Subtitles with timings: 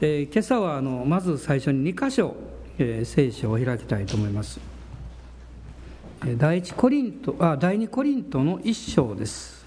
[0.00, 2.34] で今朝はあのまず最初に2箇所、
[2.78, 4.58] えー、聖書を開きたいと思います。
[6.38, 9.66] 第一コリントあ第2コリントの1章です。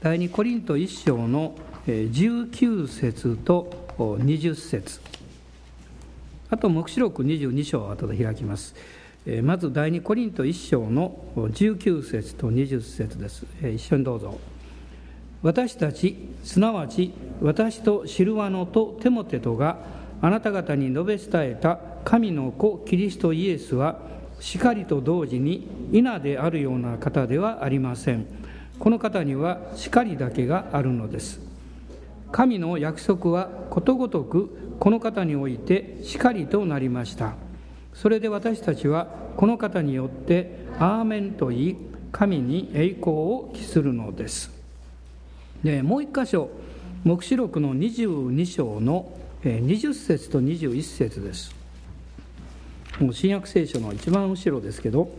[0.00, 5.00] 第2コリント1章の19節と20節。
[6.48, 8.76] あと黙示録22章を後で開きます。
[9.42, 13.44] まず第2コリント1章の19節と20節です。
[13.60, 14.38] 一緒にどうぞ。
[15.44, 19.76] 私たちすなわち私とシルワノとテモテトが
[20.22, 23.98] あなた方に述べ伝えた神の子キリストイエスは
[24.40, 28.26] しかりと同時に稲であるような方ではありません。
[28.78, 31.40] この方にはしかりだけがあるのです。
[32.32, 37.34] 神の約束はことごとくこの方においてしかりとなりました。
[37.92, 41.76] それで私たちはこの方によってアーメンと言い
[42.12, 44.63] 神に栄光を期するのです。
[45.64, 46.50] でもう一箇所
[47.04, 49.10] 黙示録の22章の
[49.42, 51.54] 20節と21節です。
[53.00, 55.10] もう新約聖書の一番後ろですけど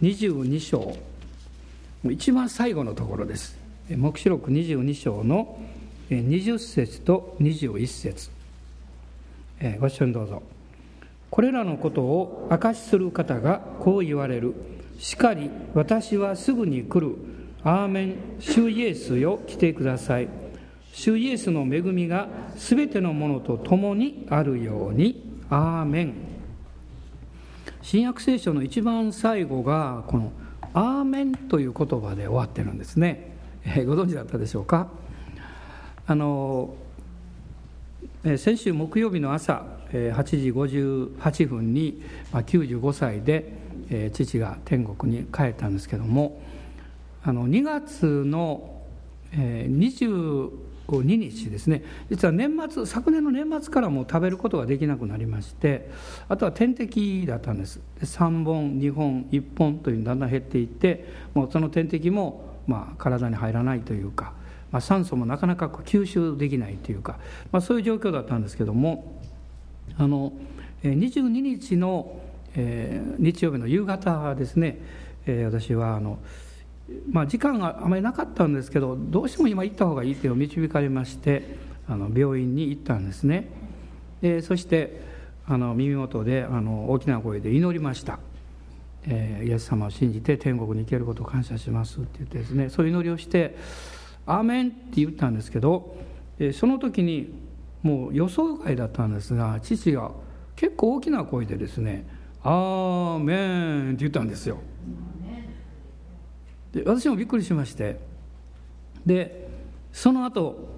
[0.00, 0.96] 22章。
[2.10, 3.56] 一番最後のところです。
[3.90, 5.60] 黙示録22章の
[6.08, 8.30] 20節と21節。
[9.80, 10.42] ご一緒にどうぞ。
[11.30, 14.54] これらのことを証しする方がこう言われる。
[14.98, 17.16] しかり私はすぐに来る。
[17.64, 18.16] アーメン。
[18.40, 20.28] 主イエスよ来てください。
[20.92, 25.30] 主イエスの恵みがすべてのものと共にあるように。
[25.48, 26.14] アーメン。
[27.82, 30.32] 新約聖書の一番最後がこの
[30.72, 34.88] 「アーメン」という言葉で終わってるんですね、えー、ご存知だったでしょうか？
[36.06, 36.74] あの
[38.36, 43.52] 先週木曜日の朝8時58分にまあ95歳で
[44.12, 46.40] 父が天国に帰ったんですけども
[47.24, 48.82] あの2月の
[49.32, 50.50] 22
[51.02, 51.82] 日ですね。
[52.10, 55.90] 実は年末昨年の年末からも食べることができなくなりまして
[56.28, 57.80] あとは点滴だったんです。
[58.00, 64.34] 3本2本1本というだんだん減っていってもうその点滴もまあ体に入らないというか
[64.72, 67.18] まあ、酸素もなかなか吸収できないというか、
[67.52, 69.20] まあ、そういう状況だったんですけども
[69.98, 70.32] あの
[70.82, 72.20] 22日の、
[72.56, 74.78] えー、日曜日の夕方ですね、
[75.26, 76.18] えー、私はあの、
[77.10, 81.56] まあ、時間があまりなかったんですけどどうしても今行った方がいいと導かれまして
[81.88, 83.48] あの病院に行ったんですね。
[84.20, 85.02] でそして
[85.46, 88.18] あの耳元であの大きな声で祈りました。
[89.04, 93.56] えー、イエス様を信じて天国に行けることを感謝しますって言ってですねそういう祈りをして
[94.26, 95.96] 「アーメン」って言ったんですけど
[96.52, 97.34] その時に
[97.82, 100.12] もう予想外だったんですが父が
[100.54, 102.06] 結構大きな声でですね
[102.44, 104.58] 「アーメン」って言ったんですよ。
[106.72, 108.12] で私もびっくりしまして。
[109.06, 109.48] で
[109.92, 110.68] その後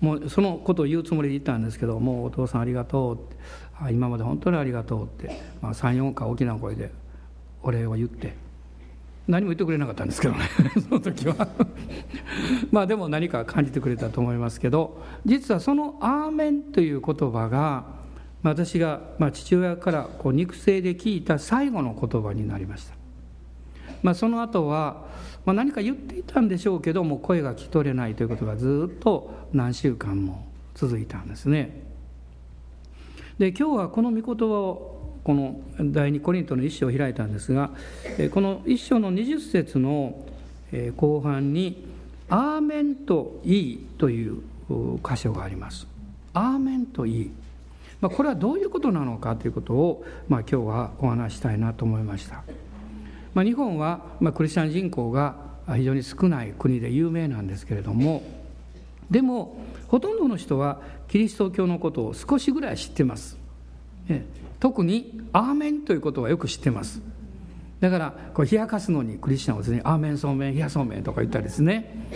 [0.00, 3.36] もうそのことを言うつもりで言ったんですけど「もうお父さんありがとう」って
[3.92, 6.90] 「今まで本当にありがとう」って、まあ、34回大きな声で
[7.62, 8.44] お礼を言って。
[9.26, 10.40] 何も言ってくれなかったんですけどね。
[10.86, 11.48] その時は。
[12.70, 17.86] まあでも何か感じてくれたと思いますけど実はその「アーメン」という言葉が
[18.42, 22.94] 私がまあ父親からこう肉声で聞いた最後の言葉になりました、
[24.02, 25.06] まあ、その後は
[25.44, 31.82] まあ何か言っていたんでしょうけども声が聞き取れないということがずっと何週間も続いたんですね
[33.38, 34.94] で今日はこの御言葉を
[35.24, 37.70] この第二コリントの一章を開いたんですが
[38.30, 40.24] この一章の20節の
[40.96, 41.86] 後半に
[42.28, 44.42] 「アーメンといい」という
[45.02, 45.86] 箇所があります。
[46.32, 47.30] アーメンといい。
[48.00, 52.42] ま、これはどういうことなのかということを、まあ、今日はお話したいなと思いました。
[53.34, 55.36] まあ、日本は、まあ、クリスチャン人口が
[55.74, 58.22] 非常に少ない国で有名なんですけれども
[59.10, 59.56] でも
[59.88, 63.36] ほとんどの人はキリスト教のことを少しぐらい知ってます。
[64.60, 67.02] 特に「アーメン」ということはよく知ってます。
[67.80, 72.08] だからこう冷やかすのにクリスチャンはですね「アーメンそうめん冷やそうめん」とか言ったりですね。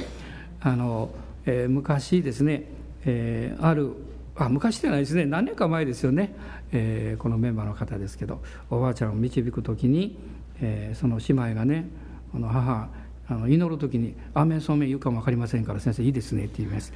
[0.60, 1.10] あの、
[1.44, 2.64] えー、昔ですね、
[3.04, 3.92] えー、ある
[4.34, 5.26] あ昔じゃないですね。
[5.26, 6.34] 何年か前ですよね、
[6.72, 8.40] えー、このメンバーの方ですけど
[8.70, 10.16] おばあちゃんを導く時に、
[10.60, 11.88] えー、その姉妹がね
[12.32, 12.88] この母
[13.28, 16.92] あの祈る時に「アーメンそうめん言うかも分かりませんから先生いいですね」って言います。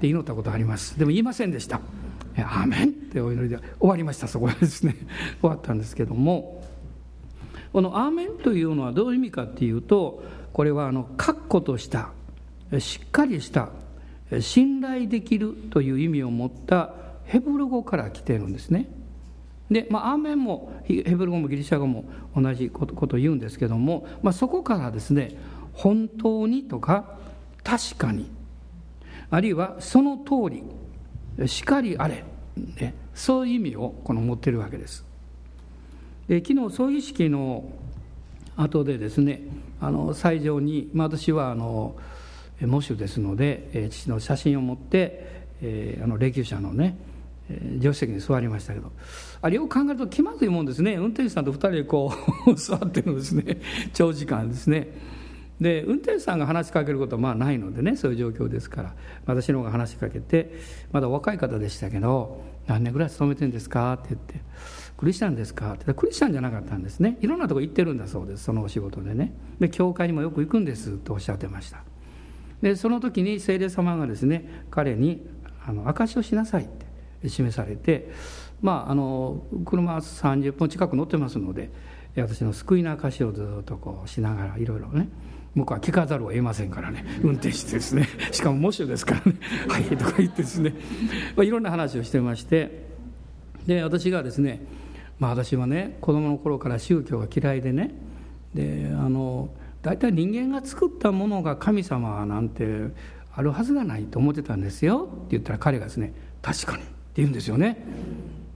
[0.00, 0.98] で祈ったことあります。
[0.98, 1.80] でも言いませんでした
[2.38, 4.28] 「アーメン」ってお祈りで終わりました。
[4.28, 4.96] そこでですね。
[5.40, 6.62] 終わったんですけども。
[7.72, 10.22] この「アーメン」というのはどういう意味かっていうと
[10.52, 12.10] これはあの確固とした
[12.78, 13.70] しっかりした
[14.40, 16.94] 信頼できるという意味を持った
[17.24, 18.88] ヘブル語から来ているんですね。
[19.72, 22.04] で、まあ、アーメンもヘブル語もギリシャ語も
[22.36, 25.36] 同じことを言うんですけども、まあ、そこからですね
[25.72, 27.16] 本当にとか
[27.64, 28.30] 確かに
[29.30, 30.54] あるいはその通
[31.38, 32.24] りしかりあれ、
[32.56, 35.04] ね、そういう意味をこの持ってるわけです。
[36.28, 37.64] で昨日葬儀式の
[38.56, 39.42] 後でですね
[39.80, 41.96] あの斎場に、まあ、私はあの
[42.60, 46.96] 喪主ですので、父の写真を持って、えー、あの霊柩車のね
[47.76, 48.92] 助手席に座りましたけど
[49.40, 50.94] あれよく考えると気まずいもんですね。
[50.94, 52.12] 運転手さんと2人でこ
[52.46, 53.58] う 座ってるのですね。
[53.92, 54.88] 長時間ですね。
[55.60, 58.94] で運転手さんが話しかけることはまあないのでねそういう状況ですから。
[59.26, 60.52] 私の方が話しかけて
[60.92, 64.40] まだ若い方でしたけど「何年ぐらい勤めてんですか?」って言って
[64.96, 67.18] 「クリスチャンですか?」ってクリスチャンじゃなかったんですね。
[67.20, 69.32] いろんなとこ行ってるんだそうですそのお仕事でね。
[69.60, 71.84] で教会にもよく行くんですとおっしゃってました。
[72.60, 75.26] でその時に聖霊様がですね彼に
[75.66, 76.81] あの証しをしなさいって
[77.28, 78.10] 示されて
[78.60, 81.70] まああの車30分近く乗ってますので
[82.16, 85.08] 私の救いの証をずっとこうしながらいろいろね
[85.54, 88.08] 僕は聞かざるを得ませんからね運転してですね。
[88.32, 89.38] しかも喪主ですからね
[89.68, 90.74] 「はい」とか言ってですね、
[91.36, 92.86] まあ、いろんな話をしてまして
[93.66, 94.64] で私がですね
[95.18, 97.94] まあ私はね子供の頃から宗教が嫌いでね
[98.54, 99.50] であの
[99.82, 102.88] 大体人間が作ったものが神様なんて
[103.34, 106.82] あるはずがないと思ってたんですよって言ったら彼がですね「確かに」
[107.14, 107.76] 言うんですよね。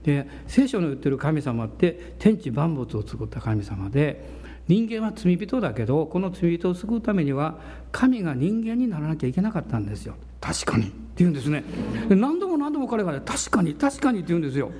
[0.03, 4.23] で聖書の言ってる神様って天地万物を作った神様で
[4.67, 7.59] 人間は罪人だけどこの罪人を救うためには
[7.91, 10.15] 神が人間にならなきゃいけなかったんですよ。
[10.39, 10.85] 確かに。
[10.85, 11.63] って言うんですね。
[12.09, 14.71] 何度も何度も彼がね確かに確かにって言うんですよ。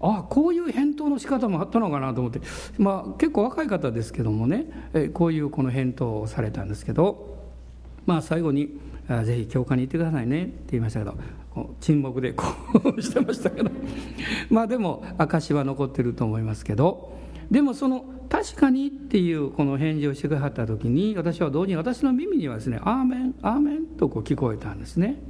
[0.00, 2.40] ああこういう返答の仕方もあったのかなと思って。
[2.78, 4.66] まあ結構若い方ですけどもね
[5.14, 7.38] こういうこの返答をされたんですけど
[8.04, 8.78] まあ最後に
[9.24, 11.16] 「ぜひ教会に行ってくださいね」って言いましたけど
[11.80, 12.44] 沈黙でこ
[12.96, 13.70] う してましたけど
[14.50, 17.12] まあでも証は残ってると思いますけど
[17.50, 25.22] でもその「確かに」っていうこの返事をしてくださった時に私は同時に私の耳にはですね「アーメンアーメン」とこう聞こえたんですね。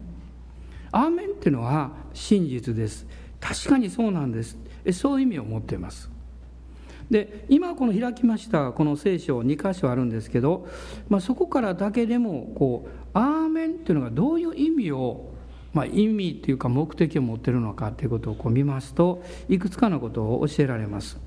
[0.92, 3.06] アーメンっていうのは真実です。
[3.40, 4.58] 確かにそうなんです
[4.92, 6.10] そういう意味を持っています
[7.10, 10.66] で今この開きましたこの聖書2箇所あるんですけど、
[11.08, 15.32] まあ、そこからだけでもこう「アーメン」っていうのがどういう意味を、
[15.76, 21.18] まあ、意味っていうか目的を持ってるのかっていうことをこう見ますといくつかのことを教えられます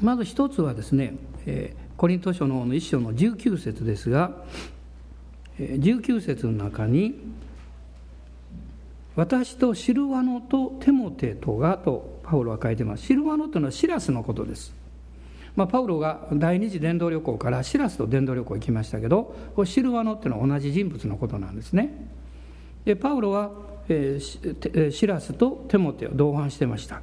[0.00, 4.30] まず一つはですね、えー、コリント書の1章の19節ですが
[5.58, 7.18] 19節の中に
[9.16, 13.04] 私とシルワノとテモテとがとパウロは書いてます。
[13.04, 14.72] シルワノというのはシラスのことです。
[15.54, 22.21] まあ、パウロが第二次伝道旅行からシラスと伝道旅行行きましたけどこれシルワノっていうのは同じ人物のことなんですね。
[22.84, 23.50] でパウロは、
[23.88, 27.02] えー、シラスとテモテを同伴してました。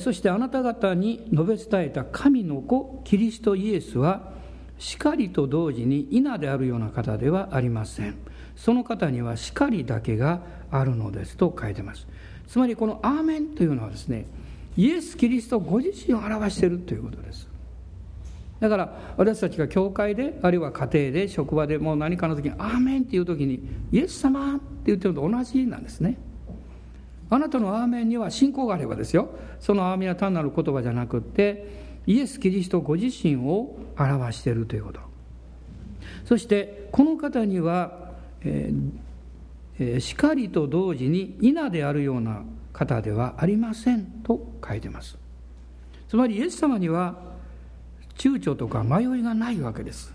[0.00, 4.32] そしてあなた方に述べ伝えた神の子キリストイエスは
[4.78, 8.14] しかりと同時に稲であるような方ではありません。
[8.60, 12.06] その方には光だけがあるのですと書いてます
[12.46, 14.26] つまりこの「アーメン」というのはですね
[14.76, 17.48] イエス・キリストご自身を表しているということです
[18.60, 26.18] だから私たちが教会であるいは家庭で職場でもう何かの時に「アーメン」っていう時に「イエス様」って言ってるのと同じなんですね。
[27.30, 29.30] あなたのアーメンには信仰があればですよ。
[29.60, 35.00] そのアーメンは単なる言葉じゃなくってイエス・キリストご自身を表しているということ。
[36.24, 38.10] そしてこの方には
[39.80, 42.42] えー、しかりと同時に稲であるような
[42.72, 45.18] 方ではありませんと書いてます。
[46.08, 47.29] つまりイエス様には
[48.16, 50.12] 躊躇とか迷いがないわけです。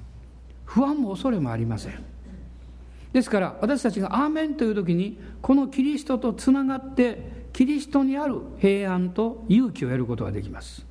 [0.65, 2.03] 不安も恐れもありません。
[3.13, 10.85] ですから私たちが「アーメン」という時にこのキリストとつながってキリストにある平安と勇気を得ることができます。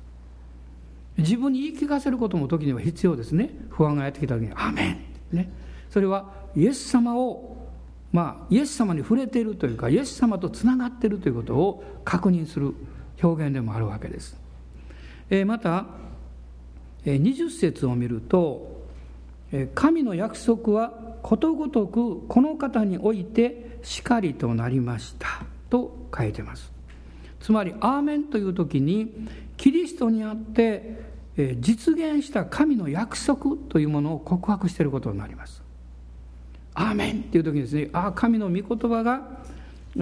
[1.17, 3.51] 自分に言い聞かせることも時には必要ですね。
[3.69, 4.97] 不安がやってきた時に「アーメン」
[5.37, 5.49] ね。
[5.89, 7.55] それはイエス様を
[8.11, 12.73] まあイエス様に触れているというかイエス様とつながっているということを確認する
[13.21, 14.37] 表現でもあるわけです、
[15.29, 15.85] えー、また
[17.05, 18.83] 20節を見ると
[19.73, 26.71] 神の約束はことごとくこの方においてしかりとなりましたと書いてます
[27.39, 31.05] つまり「アーメン」という時にキリストにあって
[31.59, 35.61] 実現した神の約束というものを告白していることになります
[36.73, 39.45] アーメンっていう時にですねああ神の御言葉が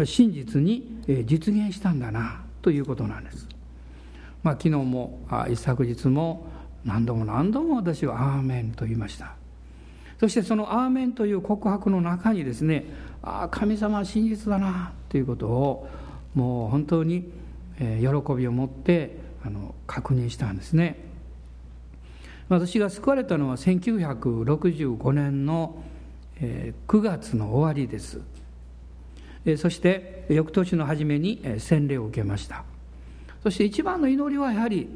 [0.06, 3.48] 真実に実現したんだなということなんです。
[4.42, 6.48] まあ、昨日も一昨日も
[6.86, 9.36] 何度も何度も私は「アーメン」と言いました。
[10.20, 12.86] そしてその「アーメン」という告白の中にですね
[13.22, 15.90] ああ神様は真実だなということを
[16.34, 17.30] もう本当に
[17.78, 20.98] 喜びを持ってあの確認したんですね。
[22.50, 25.84] 私が救われたのは1965年の
[26.40, 28.22] 9月の終わりです。
[29.58, 32.64] そして翌年の初めに洗礼を受けました。
[33.42, 34.88] そして一番の祈りはやはり、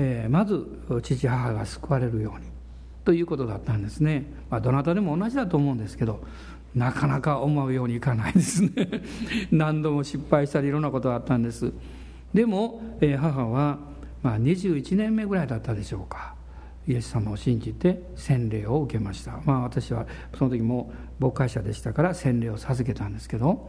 [0.00, 0.66] えまず
[1.02, 2.46] 父母が救われるように
[3.04, 6.20] ということだったんですね、まあ、どなたでも同じだと思うんですけど
[6.74, 8.70] なかなか思うようにいかないですね。
[9.50, 11.72] 何度も失敗したりいろんなことがあったんです。
[12.32, 13.78] でも、え母は、
[14.22, 16.34] まあ、21年目ぐらいだったでしょうか。
[16.86, 19.40] イエス様を信じて洗礼を受けました。
[19.44, 20.06] まあ私は
[20.38, 23.68] その時も牧会者でしたから洗礼を授けたんですけど。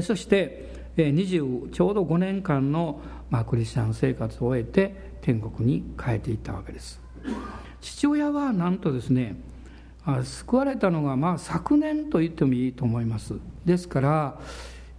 [0.00, 7.00] そして20ちょうど5年間の、まあ、クリスチャン生活を終えて天国に帰っていったわけです。
[7.80, 9.36] 父親はなんとですね
[10.24, 13.34] 救われたのがまあ昨年と言ってもいいと思います。
[13.64, 14.40] ですから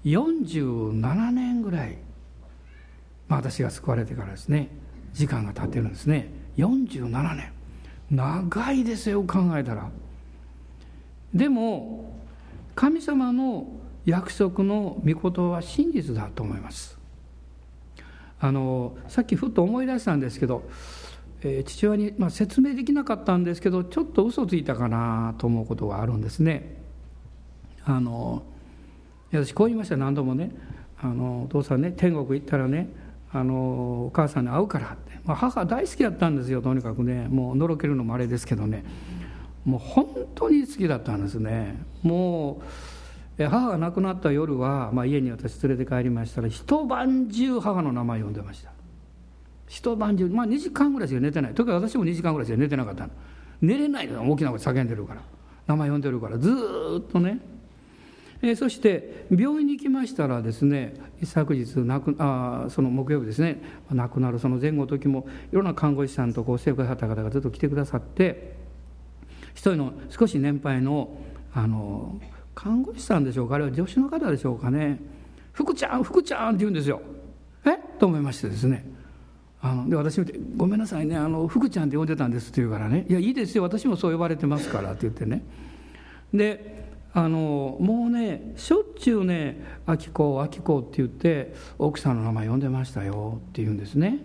[0.05, 1.97] 47年ぐらい、
[3.27, 4.69] まあ、私が救われてからですね
[5.13, 6.29] 時間が経ってるんですね。
[6.57, 7.51] 47年。
[8.11, 9.89] 長いですよ考えたら。
[11.33, 12.13] でも
[12.75, 13.67] 神様の
[14.05, 16.97] 約束の御事は真実だと思います。
[18.39, 20.69] あのさっきふっと思い出したんですけど、
[21.41, 26.81] えー、父親に、まあ、説明できなかったんですけどちょっと嘘ついたかなと思うことがあるんですね。
[27.85, 28.43] あの
[29.31, 29.97] 私こう言いました。
[29.97, 30.51] 何度もね
[31.01, 32.89] あのお父さんね天国行ったらね
[33.31, 37.27] あのお母さんに会うからって、まあ、母大好きだったんですよとにかくね。
[37.29, 38.83] もうのろけるのもあれですけどね。
[39.63, 41.77] もう本当に好きだったんですね。
[42.01, 42.63] もう
[43.37, 48.71] 母が亡くなった夜は、まあ、家に私連れて帰りましたら一晩中母の名前呼んでました。
[49.67, 51.53] 一晩中まあ2時間ぐらいしか寝てない。
[51.53, 53.09] というか私も2時間ぐらいしか寝てなかったの。
[53.61, 55.21] 寝れないの大きな声叫んでるから。
[55.65, 56.37] 名前呼んでるから。
[56.37, 56.51] ず
[56.99, 57.39] っとね。
[58.43, 68.57] えそして病院に行きましたらですね昨日亡くあその木曜日ですね亡くなるその前後の時もいろんな看護師さんとこう生活方々がずっと来てくださって
[69.53, 71.21] 一人の少し年配の
[71.53, 72.19] あの
[72.55, 74.99] 看護師さんでしょうかあれは助手の方でしょうかね
[75.53, 77.01] 「福ちゃん福ちゃん」って言うんですよ。
[77.65, 77.77] え？
[77.99, 78.85] と思いましてですね。
[79.61, 81.15] あので私見て「ごめんなさいね。
[81.15, 83.63] あの福ちゃんって呼んでたんです」って言うからね「いやいいですよ。
[83.63, 85.43] 私もそう呼ばれてますから」って言ってね。
[86.33, 86.83] で
[87.13, 94.19] あのもうねしょっちゅうね「あきこあきこ」って言って奥さんの名前呼んでましたよって言うんですね。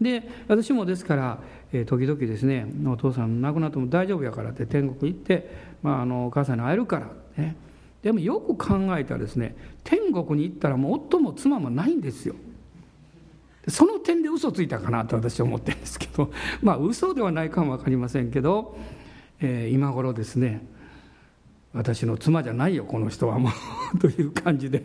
[0.00, 1.38] で私もですから、
[1.72, 5.50] えー、時々ですねお父さん亡くなっても大丈夫やからって天国行って、
[5.82, 7.56] まあ、あのお母さんに会えるからね。
[8.02, 12.34] でもよく考えたらですね天国に行ったらもう夫も妻もないんですよ。
[13.68, 16.30] その点で嘘ついたかなと私は思ってるんですけど
[16.62, 18.76] まあ嘘ではないかも分かりませんけど、
[19.40, 20.64] えー、今頃ですね
[21.72, 23.50] 私の妻じゃないよこの人はも
[23.94, 24.84] う という感じで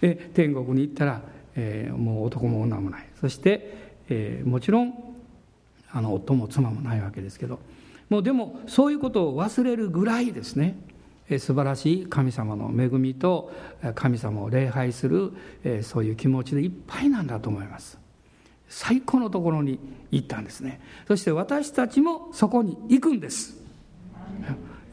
[0.00, 1.22] え天国に行ったら、
[1.56, 3.06] えー、もう男も女もない。
[3.20, 4.94] そして、えー、もちろん
[5.92, 7.60] あの夫も妻もないわけですけど
[8.08, 10.76] もうでもそういうことを忘れるぐらいですね。
[11.38, 13.52] 素晴らしい神様の恵みと
[13.94, 15.32] 神様を礼拝する
[15.82, 17.98] そういう気持ちでいっぱいなんだと思います。
[18.68, 19.78] 最高のところに
[20.10, 20.80] 行ったんですね。
[21.06, 23.56] そして私たちもそこに行くんです。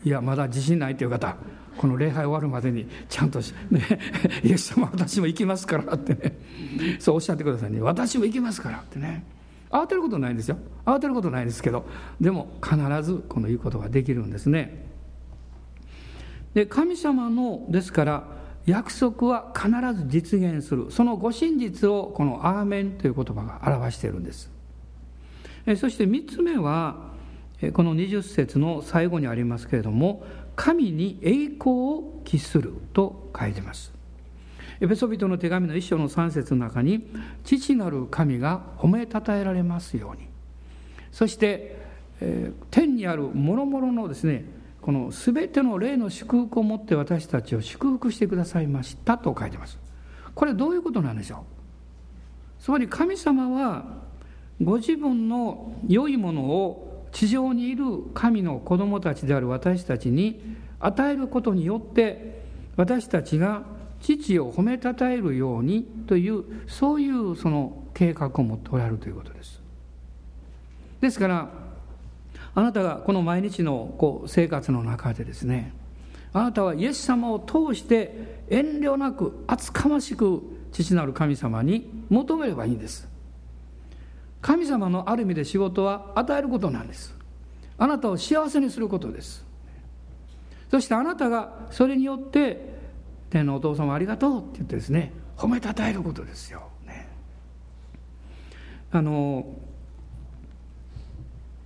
[0.03, 1.37] いやまだ自信ないという方
[1.77, 3.81] この礼拝終わるまでにちゃんと、ね、
[4.43, 6.37] イエス様私も行きますからってね。
[6.99, 7.81] そうおっしゃってくださいね。
[7.81, 9.23] 私も行きますからってね。
[9.69, 10.57] 慌てることないんですよ。
[10.85, 11.85] 慌てることないですけど
[12.21, 14.82] でも必ずこの言うことができるんですね。
[16.53, 18.27] で神様のですから
[18.65, 20.91] 約束は必ず実現する。
[20.91, 24.49] そのご真実をこの「アーメン」という言葉が表しているんです。
[25.77, 27.11] そして3つ目は
[27.73, 33.93] この20節の最後にありますけれども神に栄光を期すると書いてます。
[34.81, 37.07] エペソビトの手紙の一章の3節の中に
[37.43, 40.27] 父なる神が褒めたたえられますように。
[41.11, 41.81] そして、
[42.71, 44.45] 天にある諸々のですね
[44.83, 49.79] この全ての霊の祝福を持って私たちを祝福してくださいましたと書いてます。
[50.35, 51.45] これどういうことなんでしょ
[52.59, 52.61] う？
[52.61, 53.85] つまり神様は
[54.61, 60.41] ご自分の良いものを地上にいる神の子供たちである私たちに
[60.81, 62.43] 与えることによって
[62.75, 63.63] 私たちが
[64.01, 69.61] 父を褒めたたえるようにというそういうその計画を持っておられるということです。
[70.99, 71.62] ですから
[72.55, 75.73] あなたがこの毎日のこう生活の中でですね
[76.33, 80.41] あなたはイエス様を通して遠慮なく厚かましく
[80.71, 83.07] 父なる神様に求めればいいんです。
[84.41, 87.15] 神様のある意味で仕事は与えることなんです。
[87.77, 89.45] あなたを幸せにすることです。
[90.69, 92.73] そしてあなたがそれによって
[93.29, 97.07] 天のお父様ありがとうって言ってですね褒めたたえることですよ、ね、
[98.91, 99.45] あの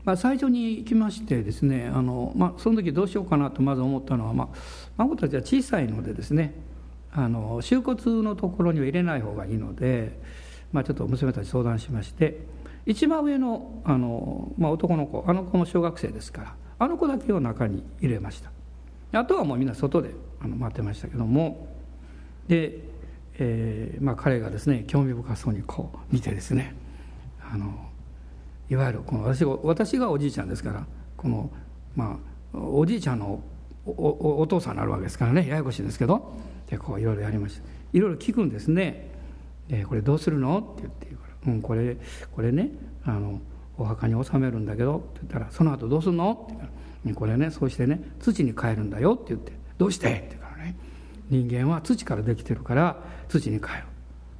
[0.07, 4.57] まあ、最初に行きましてですねあの、まあ、その時どうしようかなとまず思ったのは、まあ、
[4.95, 6.55] 孫たちは小さいのでですね
[7.11, 10.17] あの収骨のところには入れない方がいいので、
[10.71, 12.39] まあ、ちょっと娘たち相談しまして
[12.85, 18.49] 一番上のあの、まあ、男の子あの子も小学生ですからあの子だけを中に入れました。
[19.11, 21.67] あとはもうみんな外であの待ってましたけども
[22.47, 22.79] で、
[23.39, 26.75] えーまあ、彼がですね興味深そうにこう見てですね
[27.41, 27.86] あの
[28.69, 31.49] いわゆるこの私が私がおじいちゃんですからこの、
[31.95, 32.19] ま
[32.53, 33.41] あ、おじいちゃんの
[33.85, 36.33] おお父さんになるわけですからねややこしいですけど
[36.69, 39.09] でこういろいろやりましたいろいろ聞くんですね
[39.69, 41.97] 「でこれどうするの?」って言って言うから「うんこれ
[42.35, 42.71] これね
[43.05, 43.39] あの
[43.77, 50.75] お墓に納めるんだけど」って言ったら「その後どうするの?」って言ったら「これねそうしてね土に帰るんだよ」って言って「どうして?」って言うからね
[51.29, 53.67] 人間は土からできてるから土に帰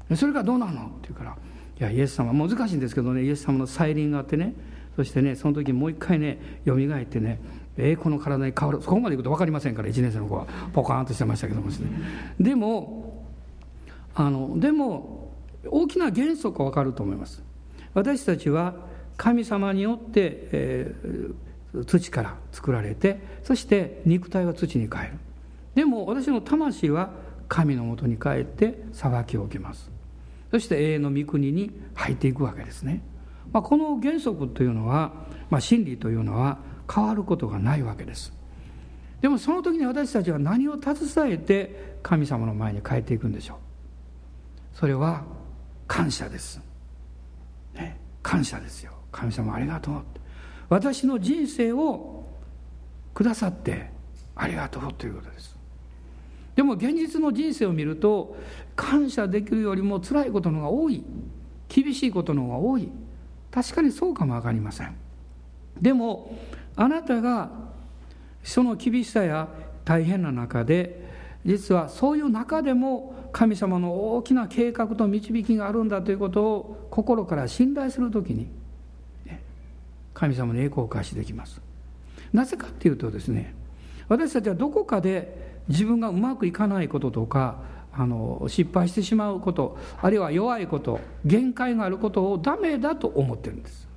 [0.09, 0.71] るそれがどうなの？
[0.71, 1.37] って言うから
[1.79, 4.53] いやイエス様難しいんですけどねイエス様の再臨があってね
[4.95, 7.39] そしてねその時もう一回ねよみがえってね
[7.77, 10.47] えー、この体に変わるそこまでいくと分かりませんから1年生の子は。
[10.73, 11.89] ポカーンとしてましたけどもですね。
[12.39, 13.23] でも
[14.15, 15.31] あのでも
[15.69, 17.43] 大きな原則は分かると思います。
[17.93, 18.75] 私たちは
[19.15, 25.13] 神様によって、えー、土から作られてそして肉体は土に変える。
[25.75, 27.11] でも私の魂は
[27.47, 29.96] 神のもとに帰って裁きを受けます。
[30.51, 33.01] そして永遠の御国に入っていくわけですね、
[33.51, 35.11] まあ、この原則というのは、
[35.49, 36.59] まあ、真理というのは
[36.93, 38.33] 変わることがないわけです。
[39.21, 43.57] でもその時に私たちは何を携えて神様の前に帰っていくんでしょう。
[44.77, 45.23] それは
[45.87, 46.61] 感謝です、
[47.73, 48.93] ね、感謝ですよ。
[49.11, 50.01] 神様ありがとう。
[50.69, 52.25] 私の人生を
[53.13, 53.89] くださって
[54.35, 55.57] ありがとうということです。
[56.55, 58.35] でも現実の人生を見ると
[58.77, 61.03] 感謝できるよりも辛いことの方が多い。
[61.67, 62.89] 厳しいことの方が多い。
[63.51, 64.95] 確かにそうかも分かりません。
[65.81, 66.37] でも
[66.75, 67.49] あなたが
[68.43, 69.49] その厳しさや
[69.83, 71.05] 大変な中で
[71.45, 78.47] 実はそういう中でも神様の大きな計画と導きがあるんだということを心から信頼するときに
[80.13, 81.61] 神様の栄光を開始できます。
[82.33, 83.53] なぜかっていうとですね
[84.07, 87.59] 私たちはどこかで自分がうまくいかないこととか
[87.97, 93.87] あの失敗してしまうことあるいは弱いこと限界があることをダメだと思ってるんです。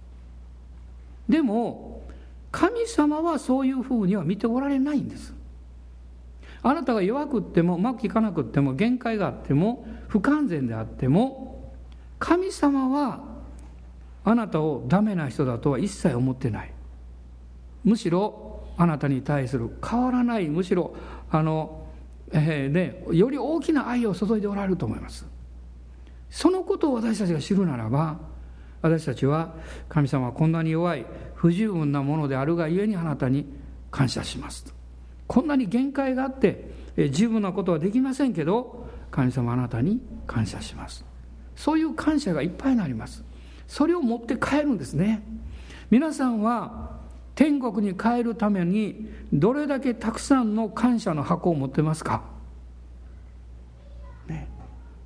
[1.28, 2.02] でも
[2.50, 5.34] 神様はそういうふうには見ておられないんです。
[6.62, 11.72] あなたが弱くってもうまくいかなくっても限界があっても不完全であっても
[12.18, 13.24] 神様は
[14.24, 16.72] あなたをダメな人だとは一切思ってない。
[17.84, 20.94] むしろあなたに対する変わらないむしろ
[21.30, 21.79] あの、
[22.32, 25.26] より大きな愛を注いでおられると思います。
[26.30, 28.20] そのことを私たちが知るならば
[28.82, 29.54] 私たちは
[29.88, 33.52] 神様はこんなに弱い不十分なものであるがゆえにあなたに
[33.90, 34.64] 感謝します。
[34.64, 34.72] と
[35.26, 36.70] こんなに限界があって
[37.10, 41.04] 十分なことはできませんけど神様あなたに感謝します。
[41.56, 43.24] そういう感謝がいっぱいになります。
[43.66, 45.22] それを持って帰るんですね。
[45.90, 46.99] 皆さんは
[47.34, 52.22] 天国に帰るためにどれだけたくさんの感謝の箱を持ってますか、
[54.26, 54.48] ね、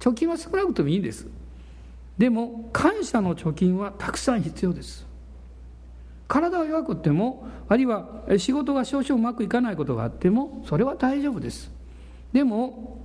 [0.00, 1.26] 貯金は少なくともいいんです。
[2.18, 5.06] でも感謝の貯金はたくさん必要です。
[6.26, 11.70] 体が弱くってもあるいは仕事が少々うまくいかないことがあってもそれは大丈夫です。
[12.32, 12.98] でも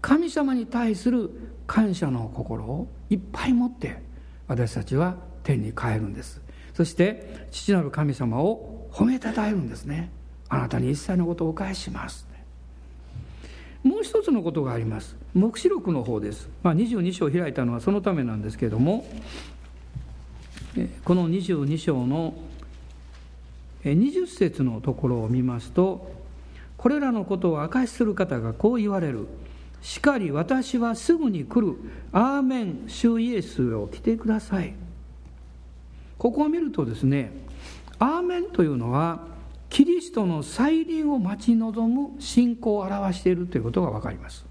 [0.00, 1.30] 神様に対する
[1.66, 4.02] 感謝の心をいっぱい持って
[4.48, 6.40] 私たちは天に帰るんです。
[6.74, 10.10] そして父なる神様を褒めたたえるんですね。
[10.48, 12.26] あなたに一切のことをお返しします。
[13.82, 15.16] もう一つのことがあります。
[15.34, 19.06] 黙示録の方です、まあ、22章を開いたのはそのためなんですけれども
[21.04, 22.34] この22章の
[23.84, 26.12] 20節のところを見ますと
[26.76, 29.28] これらのことを明かしする方がこう言われる。
[29.82, 31.76] しかり私はすぐに来る。
[32.12, 34.74] アーメン主イエスを来てください。
[36.20, 37.32] ここを見るとですね
[37.98, 39.26] アーメンというのは
[39.70, 44.44] キリストの再臨を待ち望む信仰を表しているということが分かります。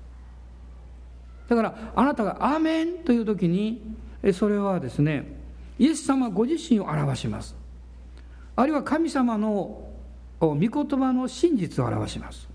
[1.48, 3.84] だからあなたが「アーメン」という時に
[4.34, 5.38] それはですね
[5.78, 7.56] イエス様ご自身を表します。
[8.56, 9.92] あるいは神様の
[10.40, 12.50] 御言葉の真実を表します、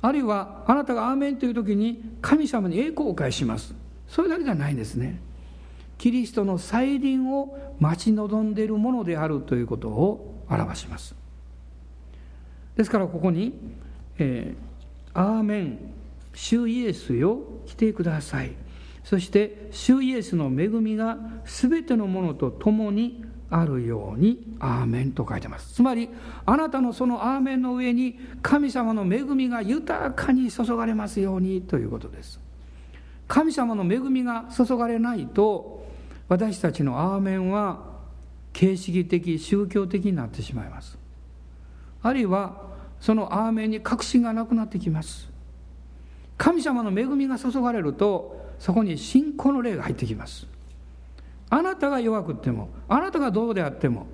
[0.00, 3.74] あるいはあなたが「アーメン」という時に神様に栄光を返します。
[4.08, 5.20] それだけじゃないんですね。
[5.98, 11.14] キリストの再臨を待ち望んでいるものであるということを表します。
[12.76, 13.54] ですからここに
[14.18, 15.78] 「えー、アーメン
[16.34, 18.52] 主イエスよ来てください」
[19.02, 25.74] そして主イエスの恵みが全てのものと共にあるようにアーメンと書いてます。
[25.74, 26.10] つまり
[26.44, 32.40] あなたのそのアーメンの上に神様の恵みが豊かに注がれますようにということです。
[33.28, 35.85] 神様の恵みが注がれないと
[36.28, 37.96] 私たちのアーメンは
[38.52, 40.98] 形式的宗教的になってしまいます。
[42.02, 42.62] あるいは
[43.00, 45.28] そのアーメンに確信がなくなってきます。
[46.38, 50.46] 神様の恵みが注がれるとそこに信仰の霊が入ってきます。
[51.48, 54.06] あなたが弱くってもあなたがどうであっても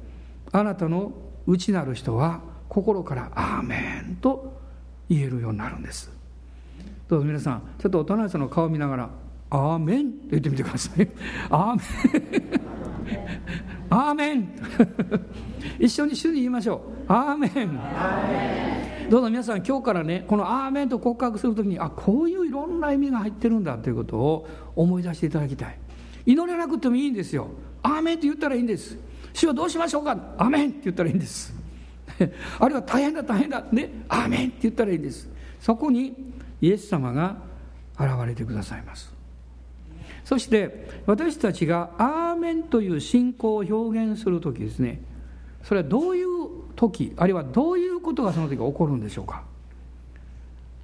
[0.53, 1.12] あなたの
[1.46, 4.61] 内なる人は心から「アーメン」と
[5.09, 6.11] 言えるようになるんです。
[7.09, 9.11] どうぞ皆さんちょっとお隣さんの顔を見ながら
[9.54, 11.06] 「アーメン」と言ってみてください
[11.50, 12.60] 「アーメン」
[13.90, 14.48] アーメン。
[15.78, 17.12] 一緒に主に言いましょう。
[17.12, 17.78] アーメン。
[19.10, 25.78] どうぞ皆さん今日からねこのアーメンと告白するときにあこういういろんな意味が入ってるんだということを思い出していただきたい。
[26.24, 27.48] 祈れなくてもいいんですよ。
[27.82, 28.96] アーメンって言ったらいいんです。
[29.34, 30.16] 主はどうしましょうか？
[30.38, 31.54] アーメンって言ったらいいんです。
[32.58, 33.62] あるいは大変だ大変だ。
[33.72, 33.90] ね？
[34.08, 35.28] アーメンって言ったらいいんです。
[35.60, 37.36] そこにイエス様が
[37.98, 39.12] 現れてくださいます。
[40.33, 45.03] そして私たちが「アーメン」という信仰を表現する時ですね。
[45.62, 46.27] それはどういう
[46.75, 49.42] 時あるいはどういうことがその時起こるんでしょうか、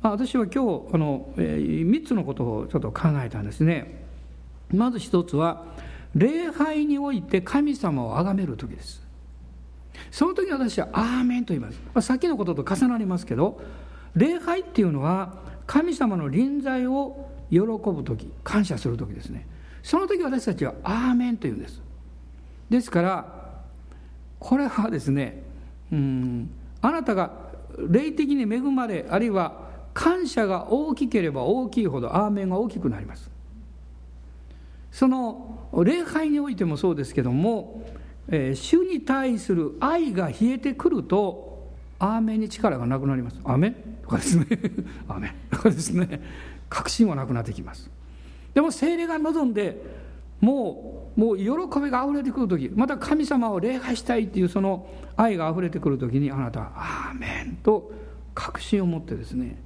[0.03, 4.05] まあ、私は今日あの、えー、3つのことをちょっと考えたんですね。
[4.71, 5.65] まず一つは
[6.15, 9.03] 礼拝において神様を崇める時です。
[10.11, 13.63] その時私は「アーメン」と言います、まあ、さっきのことと重なりますけど
[14.15, 19.47] 礼拝っていうのは神様の臨在を喜ぶ時感謝する時ですね。
[19.83, 21.81] その時私たちは「アーメン」と言うんです。
[22.69, 23.63] ですから
[24.39, 25.43] これはですね
[25.91, 27.49] うんあなたが
[27.89, 33.31] 霊的に恵まれあるいは感謝が大きければ大きいほどアーメンが大きくなります。
[34.91, 37.85] その礼拝においてもそうですけども、
[38.29, 41.48] えー、主に対する愛が冷えてくると
[41.99, 43.41] アーメンに力がなくなります。
[43.45, 43.73] アメ？
[44.03, 44.47] とかですね。
[45.09, 45.35] アメ？
[45.51, 46.21] とかですね。
[46.69, 47.91] 確信はなくなってきます。
[48.55, 49.83] でも精霊が望んで
[50.41, 57.93] もうもう喜びがあふれてくる時また神様を礼拝したいっていうその愛があふれてくる時にあなたは「アーメン」と
[58.35, 59.59] 確信を持ってですね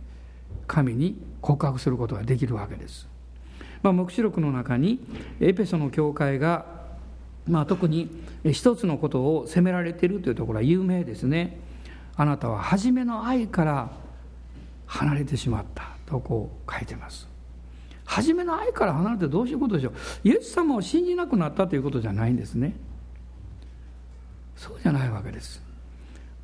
[0.67, 3.07] 神に告白することができるわけです、
[3.83, 5.01] まあ、黙示録の中に
[5.41, 6.65] エペソの教会が、
[7.47, 8.09] まあ、特に
[8.51, 11.59] 一つのことを責められているというところは有名ですね。
[12.17, 13.91] あなたは初めの愛から
[14.87, 15.93] 離れてしまった。
[16.13, 17.27] とこう書いてます。
[18.05, 19.95] 初めの愛から離れてどういうことでしょう。
[20.25, 22.75] イエス様を信じなくなったということじゃないんですね。
[24.57, 25.63] そうじゃないわけです。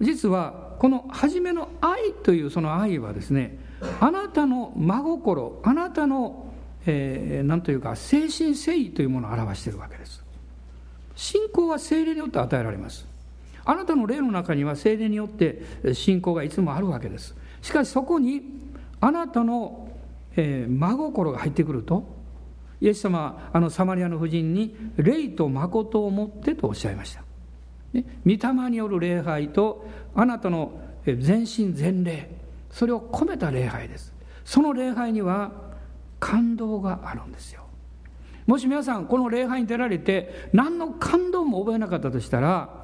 [0.00, 3.59] 実はこの初めの愛というその愛はですね
[4.00, 6.52] あなたの真心あなたの
[6.87, 10.24] 何、えー、というか精神誠意というものを表しているわけです。
[11.14, 13.07] 信仰は精霊によって与えられます。
[13.68, 15.61] あなたの霊の中には精霊によって
[15.92, 17.37] 信仰がいつもあるわけです。
[17.61, 18.40] しかしそこに
[18.98, 19.90] あなたの、
[20.35, 22.02] 真心が入ってくると
[22.81, 27.24] イエス様はあのサマリアの夫人に「霊と誠をもって」とおっしゃいました、
[27.92, 32.31] ね、御霊による礼拝とあなたの全身全霊
[32.70, 34.14] それを込めた礼拝です。
[34.46, 35.52] その礼拝には
[36.20, 37.64] 感動があるんですよ。
[38.46, 42.77] もし皆さんこの礼拝に出られて何の感動も覚えなかったとしたら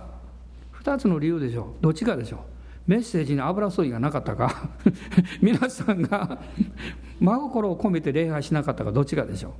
[0.84, 1.82] 2つの理由でしょう。
[1.82, 2.40] どっちかでしょう。
[2.86, 4.68] メッセージに油そいがなかったか。
[5.40, 6.38] 皆さんが
[7.18, 9.54] 真心を込めて礼拝しなかったかどっちかでしょ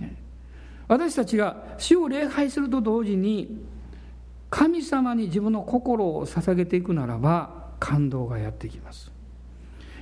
[0.00, 0.04] う、
[0.88, 3.62] 私たちが主を礼拝すると同時に
[4.50, 9.12] 神様に自分の心を捧げていくならば感動がやってきます。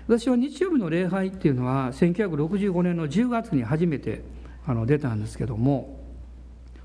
[0.09, 4.23] 私は日曜日の礼拝っていうのは1965年の10月に初めて
[4.65, 6.01] あの出たんですけども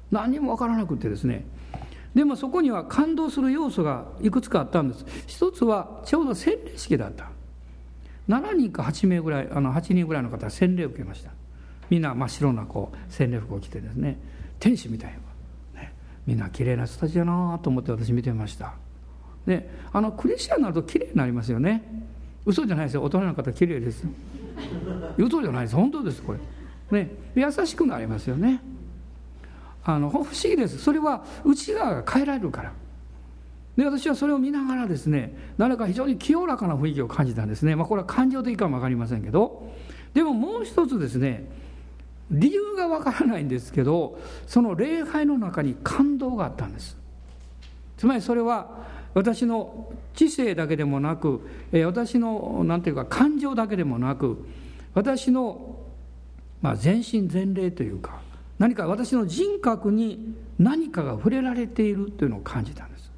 [0.09, 1.45] 何にも分からなくてですね
[2.13, 5.05] でもそこには感動する要素がいくつかあったんです。
[5.27, 7.29] 一つはちょうど洗礼式だった。
[8.27, 11.31] 7人か8名ぐらいあの8人ぐらいの方は洗礼を受けました。
[11.89, 14.17] みんな真っ白なこう洗礼服を着てですね。
[14.59, 15.17] 天使みたい
[15.75, 15.93] な、ね、
[16.27, 18.73] みんな綺麗な人たちだなと思って私見てました。
[19.45, 21.83] であのクリスチャンになると綺麗になりますよね。
[22.45, 23.03] 嘘じゃないですよ。
[23.03, 24.05] 大人の方綺麗です。
[25.17, 25.75] 嘘じゃないです。
[25.75, 26.33] 本当ですこ
[26.91, 27.03] れ。
[27.03, 27.11] ね。
[27.35, 28.61] 優しくなりますよね。
[29.83, 30.77] あの不思議です。
[30.77, 32.73] それは内側が変えられるから。
[33.75, 39.71] で私はそれを見ながらですね誰か非常に清らかな雰囲気を感じたんですね、まあ、これは感情的かも分かりませんけど。
[40.13, 41.45] でももう一つですね
[42.29, 46.97] 理由が分からないんですけどその礼拝の中に感動があったんです。
[47.97, 48.69] つまりそれは
[49.13, 51.41] 私の知性だけでもなく
[51.85, 54.45] 私の何ていうか感情だけでもなく
[54.93, 55.77] 私の、
[56.61, 58.21] まあ、全身全霊というか
[58.61, 63.11] 何か私の人格に何かが触れられているというのを感じたんです。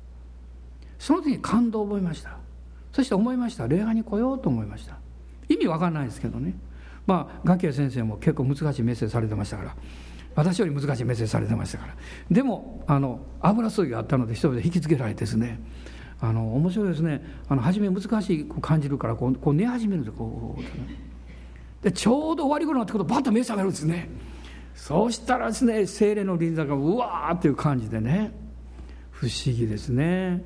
[0.97, 2.37] その時に感動を覚えました。
[2.93, 3.67] そして思いました。
[3.67, 4.95] 礼拝に来ようと思いました。
[5.49, 6.55] 意味わかんないですけどね。
[7.05, 9.75] まあガキ先生も結構難しいメッセージされてましたから。
[10.33, 11.95] 私より難しいメッセージされてましたから。
[12.31, 15.59] でもあの油注ぎがあったので人々引きつけられてですね。
[16.21, 17.21] あの面白いですね。
[17.49, 24.07] あの初め難しい感じるからこうこう寝始めるんですこう、でちょうど終わり頃になってくるとバッと目覚めるんですね。
[24.75, 28.31] そうしたらですね精霊の臨在がうわーっていう感じでね
[29.11, 30.43] 不思議ですね、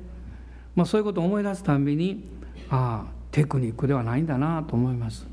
[0.76, 2.24] まあ、そういうことを思い出すたんびに
[2.70, 5.26] ああテクニックではないんだなと思います。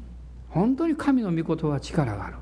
[0.49, 2.35] 本当に神の御言葉は力がある。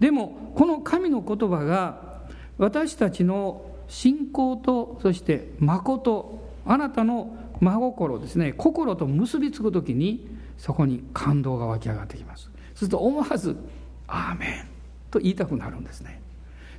[0.00, 2.20] でもこの神の言葉が
[2.58, 12.50] 私たちの信仰とそして誠あなたの真心ですね心と結びつく時にそこに感動が湧き上がってきます。
[12.74, 13.56] すると思わず
[14.08, 14.68] 「アーメン」
[15.10, 16.20] と言いたくなるんですね。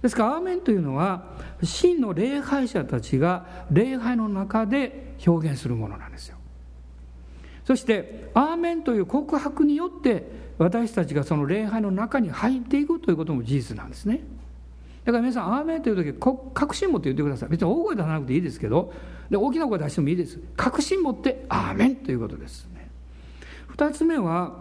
[0.01, 1.25] ですからアーメンというのは
[1.61, 6.37] 真の礼拝者たちが礼拝の中で表現するものなんですよ。
[7.65, 14.21] そして「アーメン」という告白によって私たちがその礼拝の中に入っていくということも事実なんですね。
[15.05, 16.13] だから皆さん「アーメン」という時
[16.53, 17.49] 確信持って言ってください。
[17.49, 18.93] 別に大声出さなくていいですけど
[19.29, 20.39] で大きな声出してもいいです。
[20.57, 22.89] 確信持って「アーメン」ということですね。
[23.75, 24.55] 2つ目は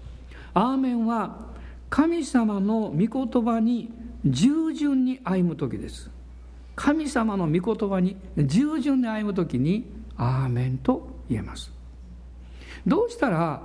[0.54, 1.47] 「アーメン」は
[1.90, 3.90] 神様の御言葉に
[4.24, 6.10] 従順に歩む時です。
[6.76, 9.84] 神様の御言葉に従順に歩む時に
[10.16, 11.72] 「アーメン」と言えます。
[12.86, 13.62] どうしたら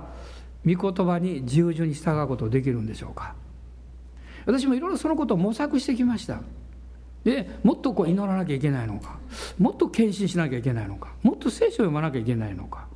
[0.66, 3.34] 御言葉に従順に従うことできるんでしょうか。
[4.46, 6.40] 私もいろいろそのことを模索してきました。
[7.24, 9.18] でもっとこう祈らなきゃいけないのか。
[9.58, 11.12] もっと献身しなきゃいけないのか。
[11.22, 12.86] もっと聖書を読まなきゃいけないのか。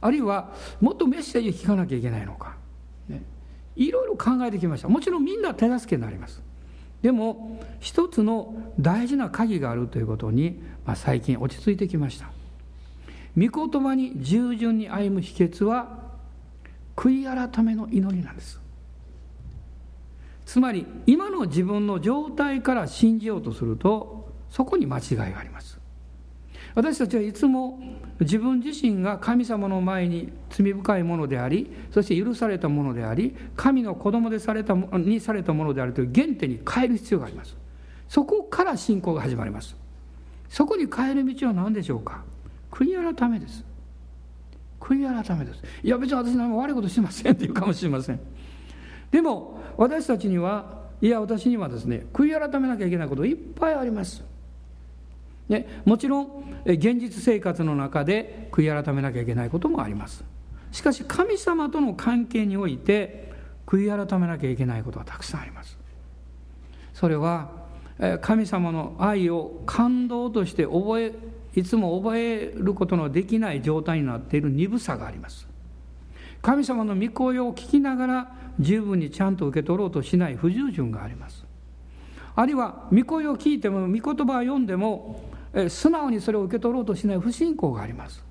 [0.00, 2.56] あるいはもっとメッセージを聞かなきゃいけないのか、
[3.78, 4.88] いろいろ考えてきました。
[4.88, 6.42] もちろんみんな手助けになります。
[7.00, 12.30] でも一つの大事な鍵があるということに、まあ、最近落ち着いてきました。
[13.36, 16.00] 御言葉に従順に歩む秘訣は
[16.96, 18.60] 悔い改めの祈りなんです。
[20.44, 25.77] つまり今の自分の状態から信じようとするとそこに間違いがあります。
[26.74, 27.80] 私たちはいつも
[28.20, 37.56] 自分自身が神様の前に罪深いものでありそして許されたものであり神の子供でされたにされたものであるという原点に変える必要があります。
[38.08, 39.76] そこから信仰が始まります。
[40.48, 42.22] そこに変える道は何でしょうか。
[42.70, 43.64] 悔い改めです。
[44.80, 45.62] 悔い改めです。
[45.82, 48.20] いや別に私何も悪いことしてませんって言うかもしれません。
[49.10, 54.24] でも私たちにはいや私にはですね悔い改めなきゃいけないこといっぱいあります、
[55.48, 60.24] ね、もちろん現実生活の中で悔い改めなきゃいけないこともあります。
[60.70, 63.32] しかし神様との関係において
[63.66, 65.78] 悔い改めなきゃいけないことはたくさんあります。
[66.92, 67.50] それは
[68.20, 71.12] 神様の愛を感動として覚え
[71.54, 75.48] いつも覚えることのできない状態になっている鈍さがあります。
[76.42, 81.44] 神様の御声を聞きながら十分にちゃんと受け取ろうとしない不従順があります。
[82.36, 85.24] あるいは御声を聞いても御言葉を読んでも
[85.68, 88.24] 素直にそれを受け取ろうとしない不信仰があります。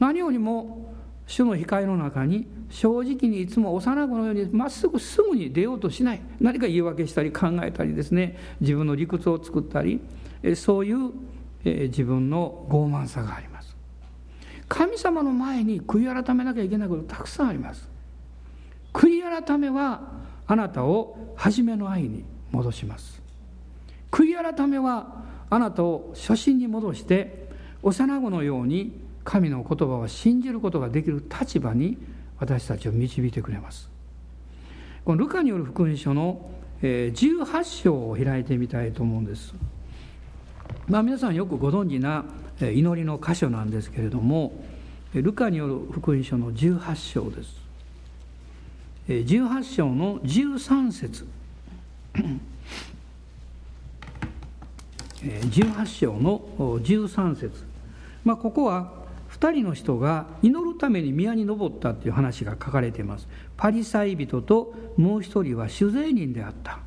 [0.00, 0.92] 何よりも
[1.26, 6.20] 主の控えの中に正直にいつも幼子のようにまっすぐすぐに出ようとしない。
[6.40, 8.36] 何か言い訳したり考えたりですね。
[8.60, 10.00] 自分の理屈を作ったり。
[10.56, 11.12] そういう
[11.64, 13.76] 自分の傲慢さがあります。
[14.68, 17.88] 神様の前に悔い改めなきゃいけないことたくさんあります。
[18.92, 20.02] 悔い改めは
[20.46, 23.22] あなたを初めの愛に戻します。
[24.10, 25.21] 悔い改めは
[25.52, 27.46] あなたを初心に戻して
[27.82, 31.98] 幼子のように神の言葉を信じることができる立場に
[32.38, 33.90] 私たちを導いてくれます。
[35.04, 39.54] このルカによる福音書の18章を開いてみたいと思うんです。
[40.88, 42.24] まあ皆さんよくご存知な
[42.58, 44.54] 祈りの箇所なんですけれども
[45.12, 47.60] ルカによる福音書の18章です。
[49.06, 51.26] 18章の13節。
[55.22, 57.64] 18章の13節。
[58.24, 58.92] まあここは
[59.30, 63.28] 2人の人が祈るために宮に登ったという話が書かれています。
[63.56, 66.80] パリサイ人ともう一人は酒税人であった。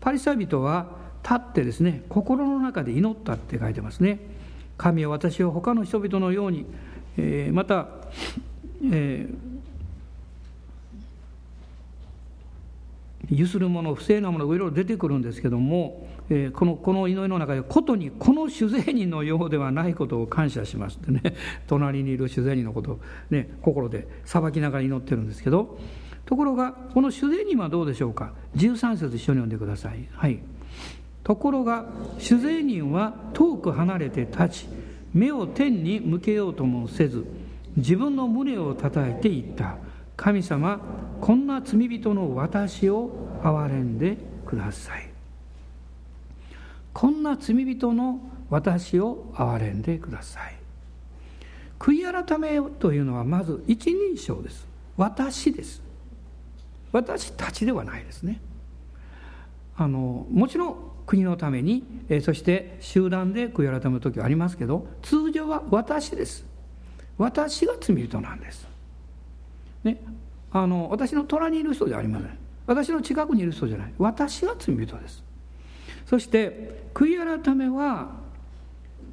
[0.00, 0.86] パリサイ人は
[1.22, 4.18] 立ってですね心の中で祈ったって書いてますね。
[4.76, 6.64] 神は私を他の人々のように、
[7.16, 7.88] えー、また、
[8.84, 9.58] えー
[13.30, 21.22] ゆするもの不正なものがいろいろ出てくるんですけども、えー、このこの祈りの中でことにこの酒税人のようではないことを感謝しますってね
[21.66, 25.78] 隣にいる酒税人のことを、ね、心で裁きながら祈ってるんですけど
[26.26, 30.06] ところがこの主税人はどうでしょうか？13節一緒に読んでください。
[30.12, 30.40] はい。
[31.24, 31.86] ところが
[32.18, 34.68] 主税人は遠く離れて立ち
[35.14, 37.24] 目を天に向けようともせず
[37.76, 39.76] 自分の胸を叩いて言った。
[40.18, 40.80] 神様
[41.20, 45.07] こんな罪人の私を憐れんでください。
[46.98, 48.18] こんな罪人の
[48.50, 50.54] 私を憐れんでください。
[51.78, 54.66] 悔い改めというのはまず一人称です。
[54.96, 55.80] 私です。
[56.90, 58.40] 私たちではないですね。
[59.76, 66.44] あのもちろん国のために、えそして集団で悔い改める時はありますけど通常は私です。
[67.16, 68.66] 私が罪人なんです、
[69.84, 70.00] ね、
[70.50, 72.36] あの私の虎にいる人じゃありません。
[72.66, 73.94] 私の近くにいる人じゃない。
[73.98, 75.27] 私が罪人です。
[76.08, 78.12] そして悔い改めは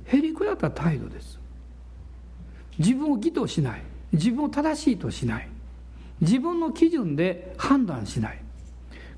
[0.05, 1.39] へりくだった態度です。
[2.77, 3.81] 自分を義としない。
[4.13, 5.49] 自分を正しいとしない。
[6.21, 8.41] 自分の基準で判断しない。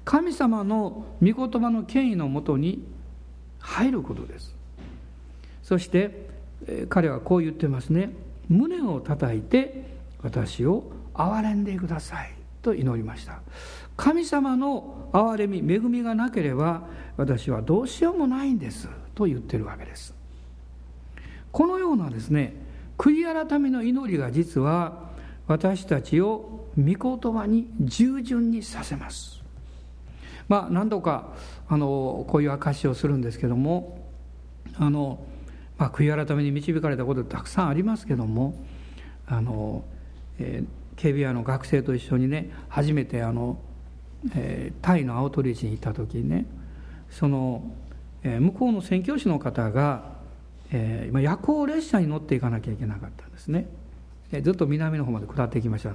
[0.04, 2.84] 神様の御言葉の権威のもとに
[3.60, 4.56] 入ることです。
[5.62, 6.30] そして
[6.90, 8.12] 彼はこう言ってますね。
[8.50, 9.86] 胸を叩いて
[10.24, 13.42] 私を憐れんでくださいと祈りました。
[13.96, 20.16] 神様の憐れみ恵みがなければ私はどうしようもないんですと言ってるわけです。
[21.52, 22.54] このようなですね
[22.98, 25.10] 悔い改めの祈りが実は
[25.48, 29.42] 私たちを御言葉に従順にさせます。
[30.48, 31.34] まあ何度か
[31.68, 34.08] あのこういう証しをするんですけども
[34.76, 35.26] あの、
[35.78, 38.64] まあ、悔い改めに導かれたことたくさんありますけども
[39.26, 39.84] あの、
[40.40, 43.60] えー、KBI の学生と一緒にね初めてあの、
[44.36, 46.46] えー、タイのアウトリーチに行った時にね
[47.10, 47.64] その、
[48.24, 50.18] えー、向こうの宣教師の方が
[50.72, 53.68] えー、夜行列車に乗っていかなきゃいけなかったんですね。
[54.32, 55.94] でずっと南の方まで下っていきました。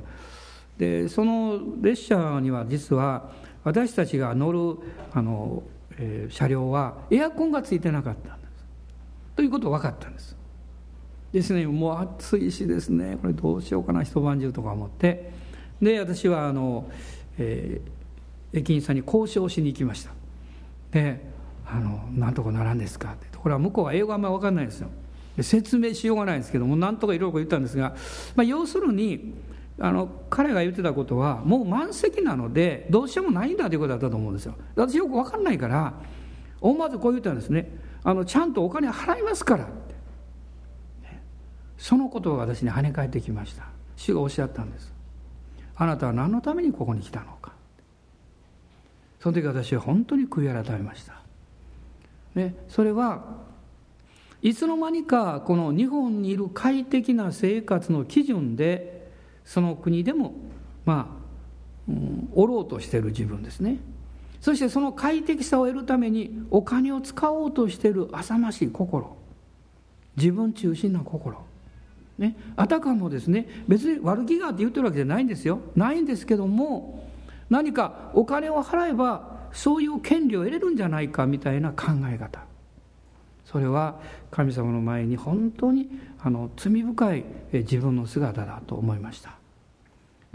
[0.79, 3.31] でその列車には実は
[3.65, 4.79] 私たちが乗る
[5.13, 5.63] あの、
[5.99, 8.65] えー、車両はエアコンがついてなかったんです。
[9.37, 10.37] ということが分かったんです。
[11.33, 13.19] ですねもう暑いしですね。
[13.21, 15.33] これどうしようかな一晩中とか思って。
[15.83, 16.91] で私はあの、
[17.37, 20.22] えー、駅員さんに交渉しに行きました。
[20.93, 21.33] で
[21.67, 23.27] 「あのなんとかならんですか?」って。
[23.37, 24.89] これは向こうは英語あんまり分かんないんですよ。
[25.41, 27.97] 説明しようがないんですけどもなんとかいろいろ言ったんですが、
[28.37, 29.35] まあ、要するに
[29.81, 34.55] あの彼が言ってたことはもう満席なのでどうしようもないんだということだったと思うんですよ。
[34.77, 35.95] 私よく分かんないから
[36.61, 37.77] 思わずこう言ったんですね。
[38.05, 39.73] あのちゃんとお金払いますからって。
[41.79, 43.65] そのことが私に跳ね返ってきました。
[43.97, 44.93] 主がおっしゃったんです。
[45.75, 47.52] あなたは何のためにここに来たのか。
[49.23, 51.15] その時私は本当に悔い改めました。
[52.35, 53.37] ね、それは
[54.41, 59.09] いつの間にかこの日本にいる快適な生活の基準で
[59.45, 60.35] その国でも
[60.85, 61.17] ま
[61.89, 63.79] あ、うん、おろうとしている自分ですね。
[64.41, 69.17] そしてその快適さを得るためにお金を使おうとしている浅ましい心。
[70.17, 71.39] 自分中心な心。
[72.19, 75.61] ね、あたかもですね別に悪気があって言ってるわけじゃないんですよ。
[75.77, 77.02] ないんですけども
[77.53, 82.41] 何かお金を払えばそういう権利を得れるんじゃないかみたいな考え方。
[83.45, 89.37] それは神様の前に本当にあの罪深い自分の姿だと思いました。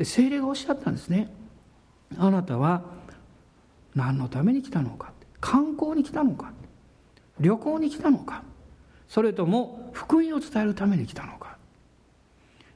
[0.04, 1.34] 精霊がおっしゃったんですね。
[2.20, 2.84] あなたは
[3.96, 5.12] 何のために来たのか。
[5.42, 6.52] 観光に来たのか。
[7.40, 8.44] 旅行に来たのか。
[9.08, 11.58] それとも福音を伝えるために来たのか。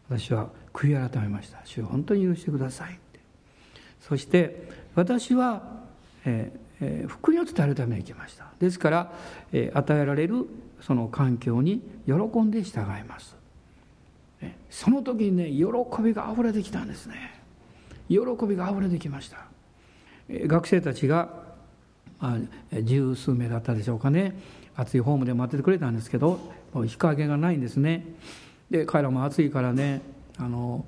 [0.09, 1.59] 私は悔い改めました。
[1.63, 2.97] 主を本当に許してください。
[4.01, 5.81] そして私は
[6.25, 8.45] えー、福音を伝えるために来ました。
[8.59, 9.13] ですから、
[9.51, 10.47] えー、与えられる
[10.81, 13.35] その環境に喜んで従います。
[14.71, 17.39] その時にね喜びがあふれてきたんですね。
[18.09, 19.45] 喜びがあふれてきました。
[20.47, 21.29] 学生たちが、
[22.19, 22.37] ま
[22.73, 24.35] あ、十数名だったでしょうかね。
[24.75, 26.39] 暑いホームで待っててくれたんですけど
[26.73, 28.05] 日陰がないんですね。
[28.71, 30.01] で彼らも暑いからね
[30.37, 30.85] あの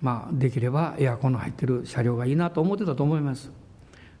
[0.00, 3.50] まあできればエアコンの入ってる車両がいいなと思ってたと思います。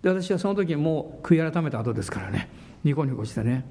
[0.02, 2.48] で私はその時もう悔い改めた後ですからね。
[2.84, 3.64] ニコニコしてね。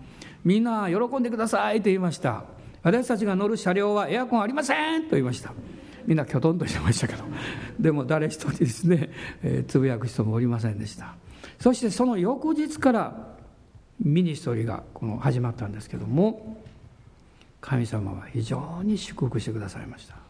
[0.44, 2.44] みんな喜んでくださいと言いました。
[2.84, 5.54] 私たちが乗る車両はエアコンありませんと言いました。
[6.06, 7.24] みんなきょとんとしてましたけど。
[7.80, 9.10] でも誰一人ですね、
[9.42, 11.16] えー、つぶやく人もおりませんでした。
[11.60, 13.36] そしてその翌日から
[14.00, 16.62] ミニストリーがこの始まったんですけども
[17.62, 20.25] 神様は非常に祝福してくださいました。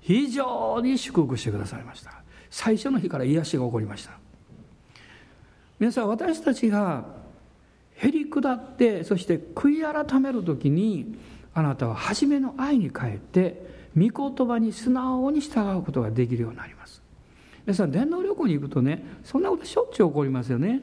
[0.00, 2.22] 非常に祝福してくださいました。
[2.50, 4.12] 最初の日から癒しが起こりました。
[5.78, 7.04] 皆さん私たちが
[7.94, 11.16] へり下ってそして悔い改める時に
[11.54, 17.02] あなたは初めの愛に変えて御言葉に素直に従うことができるようになります。
[17.66, 20.80] 皆さん電脳旅行に行くとねそんなことしょっちゅう起こりますよね。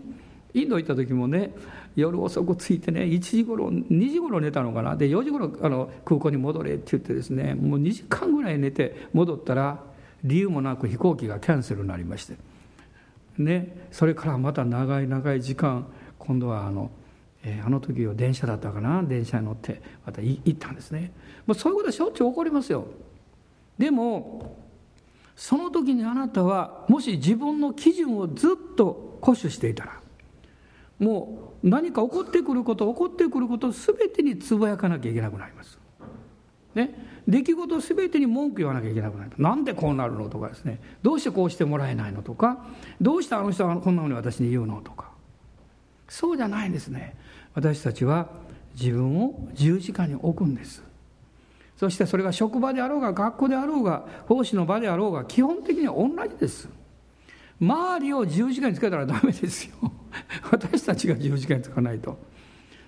[0.54, 1.54] インド行った時もね
[1.98, 4.96] 夜遅く着いてね1時頃2時頃寝たのかな。
[4.96, 9.84] で4時頃あの空港に戻れって言ってですねもう2時間ぐらい寝て戻ったら
[10.24, 12.36] 理由もなく飛行機がキャンセルになりまして。
[13.40, 15.88] ねそれからまた長い長い時間
[16.20, 16.92] 今度はあの、
[17.44, 19.02] えー、あの時は電車だったかな。
[19.02, 21.12] 電車に乗ってまた行ったんですね。
[21.48, 22.86] もうそういうことはしょっちゅう起こりますよ。
[23.80, 24.56] でも
[25.36, 30.00] その時にあなたはもし自分の基準をずっと固守していたら
[31.00, 35.80] もう何か起こってくること起こってくること全てにつぶやかなきゃいけなくなります。
[36.76, 36.94] ね、
[37.28, 39.32] 出来事全てに文句言わなきゃいけなくなる。
[39.38, 40.80] なんでこうなるのとかですね。
[41.02, 42.66] どうしてこうしてもらえないのとか。
[43.02, 45.10] どうしてあの人はこんなふうに私に言うのとか。
[46.08, 47.16] そうじゃないんですね。
[47.54, 48.30] 私たちは
[48.80, 50.84] 自分を十字架に置くんです。
[51.78, 56.70] そしてそれが職場であろうが学校であろうが奉仕の場であろうが基本的には同じです。
[57.60, 59.92] 周りを十字架につけたらダメですよ。
[60.52, 62.18] 私たちが十字架につかないと。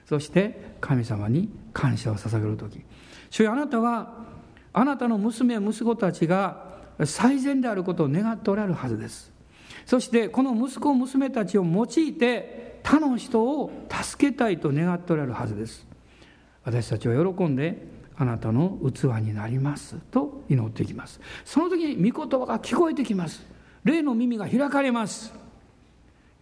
[0.06, 2.82] そして神様に感謝を捧げる時。
[3.30, 4.26] 主よあなたは
[4.74, 6.68] あなたの娘や息子たちが
[7.06, 9.32] 最善であることを願っておられるはずです。
[9.86, 15.88] そしてこの息子娘たちを用いて他の人を助けたいと願っておられるはずです。
[16.64, 21.20] 私たちは喜んであなたの器になりますと祈っていきます。
[21.46, 23.46] その時に御言葉が聞こえてきます。
[23.84, 25.34] 霊の耳が開かれます。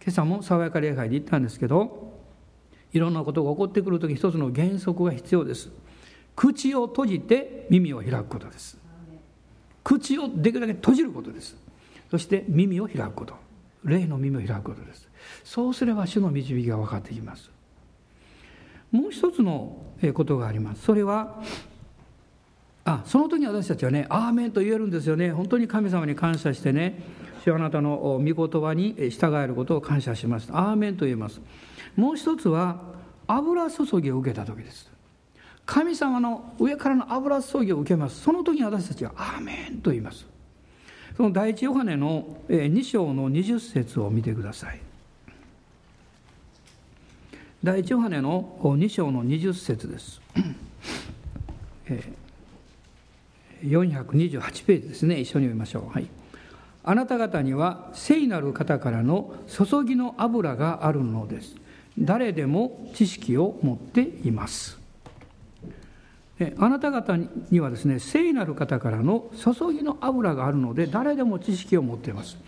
[0.08, 2.14] 今朝も爽やか礼拝で言ったんですけど
[2.94, 5.68] いろんなことが起こってくる時一つの原則が必要です。
[6.34, 8.78] 口を閉じて耳を開くことです。
[9.84, 11.58] 口をできるだけ閉じることです。
[12.10, 13.34] そして耳を開くこと。
[13.84, 15.06] 霊の耳を開くことです。
[15.44, 17.50] そうすれば主の導きが分かってきます。
[18.90, 19.76] もう一つの
[20.14, 20.84] ことがあります。
[20.84, 21.42] それは
[22.86, 25.32] あその時私たちはね「アーメン」と言えるんですよね。
[25.32, 27.02] 本当に神様に感謝してね
[27.50, 30.48] あなたの御言葉に従えることを感謝します。
[30.52, 31.40] アーメンと言います。
[31.96, 32.80] もう一つは
[33.26, 34.90] 油注ぎを受けた時です。
[35.66, 38.20] 神様の上からの油注ぎを受けます。
[38.20, 40.26] その時に私たちは「アーメン」と言います。
[41.16, 44.80] その第一ヨハネの2章の20節を見てください。
[47.62, 50.20] 第一ヨハネの2章の20節です。
[53.64, 55.18] 428ページですね。
[55.20, 55.92] 一緒に読みましょう。
[55.92, 56.06] はい。
[56.84, 61.54] あなた方には聖なる方からの注ぎの油があるのです。
[61.98, 64.78] 誰でも知識を持っています。
[66.58, 67.16] あなた方
[67.50, 72.38] にはですね聖なる方からの注ぎの油があるので誰でも知識を持っています。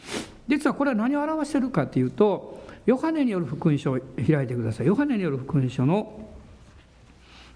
[0.47, 4.87] 実はこれは何を表しているかというとヨハネによる福音書を開いてください。
[4.87, 6.28] ヨハネによる福音書の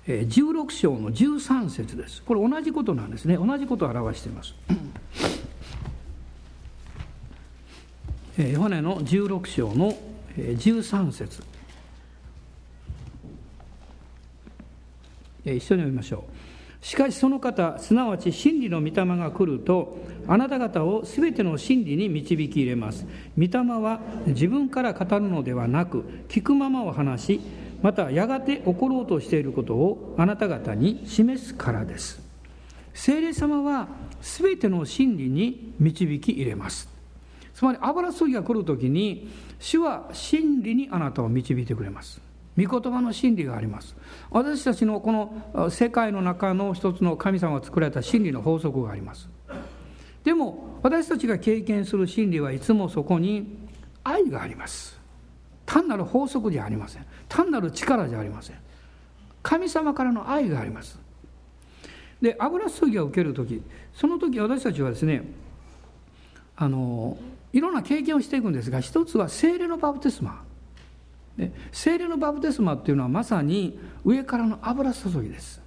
[0.07, 2.23] 16章の13節です。
[2.25, 3.37] これ同じことなんですね。
[3.37, 4.55] 同じことを表しています。
[8.37, 9.97] ヨハネの16章の
[10.37, 11.41] 13節
[15.45, 16.25] 一緒に読みましょ
[16.83, 16.85] う。
[16.85, 23.07] しかしその方、すなわち真理の御霊が来ると、あなた方をすべての真理に導き入れます。
[23.39, 27.41] 御霊は自分から語るのではなく、聞くままを話し、
[27.83, 32.21] またやがて起ころうとしていることをあなた方に示すからです。
[32.95, 33.87] 聖霊様は
[34.21, 36.94] すべての真理に導き入れます。
[37.55, 42.21] つまり油注ぎが来るときに、主は真理にあなたを導いてくれます。
[42.57, 43.97] 御言葉の真理があります。
[44.31, 49.29] 私たちのこの世界の中の一つの神様が作られた真理の法則があります。
[50.25, 53.57] でも私たちが経験する真理はいつもそこに
[54.03, 54.99] 愛があります。
[55.67, 57.07] 単なる法則じゃありません。
[57.29, 58.57] 単なる力じゃありません。
[59.43, 60.99] 神様からの愛があります。
[62.21, 65.25] で油注ぎを受ける時その時私たちはですね
[66.57, 67.19] あの
[67.55, 70.43] いろんな経験をしていくんですが一つは精霊のバプテスマ。
[71.39, 75.63] で精霊のバプテスマっていうのはまさに上からの油注ぎです。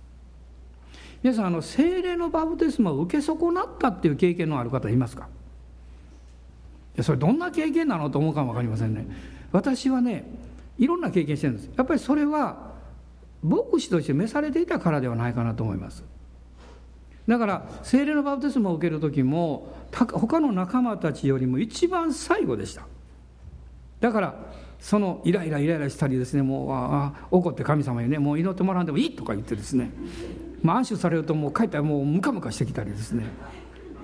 [1.23, 5.23] 皆さんあの精霊のバプテスマを受け損なったっていう経験のある方いますか？
[5.23, 9.07] いやそれどんな経験なのと思うかも分かりませんね。
[9.53, 10.25] 私はね
[10.77, 11.69] いろんな経験してるんです。
[11.77, 12.73] やっぱりそれは
[13.41, 16.03] 牧師として召されていたからではないかなと思います。
[17.27, 22.83] だから精霊のバプテスマを受ける時も他の仲間たちよりも一番最後でした。
[23.99, 24.35] だから
[24.79, 29.89] そのイライライライラしたりですねもうあ怒って神様にねもう祈ってもらわんでもいいとか言ってですね、
[30.61, 33.25] まあ、安心されるともう帰ったらもうムカムカしてきたりですね。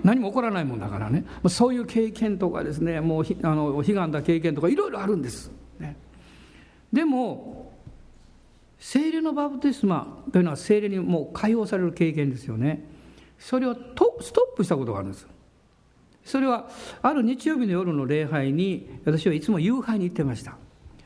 [0.03, 1.23] 何も起こらないもんだからね。
[1.47, 5.49] そういう経験とかですねもうあの悲願だ経験とかいろいろあるんです、
[5.79, 5.95] ね、
[6.91, 7.71] でも
[8.79, 12.92] 精霊のバプテスマというのは精霊にもう解放される経験ですよね。
[13.43, 15.27] それをとストップしたことがあるんです。
[16.23, 16.69] それは
[17.01, 20.55] ある日曜日の夜の礼拝に私はいつも夕拝に行ってました。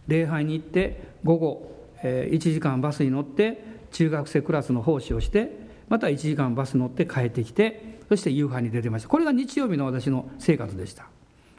[0.05, 1.71] 礼拝に行って午後、
[2.03, 5.51] え1時間バスに乗って中学生クラスの奉仕をして
[5.89, 9.09] また1時間バス乗って帰ってきてそして夕飯に出てました。
[9.09, 11.07] これが日曜日の私の生活でした。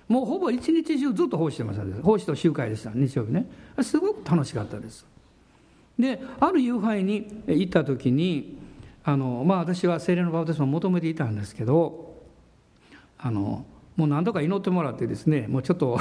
[0.07, 3.51] もうほぼ一日中ずっと奉仕してました奉仕と集会でした日曜日ね。
[3.83, 5.05] すごく楽しかったです。
[5.99, 8.57] である夕飯に行った時に
[9.09, 12.14] あのまあ私は精霊のバプテスマを求めていたんですけど
[13.16, 13.64] あの
[13.96, 15.98] もう何度か祈ってもらってですねもうちょっと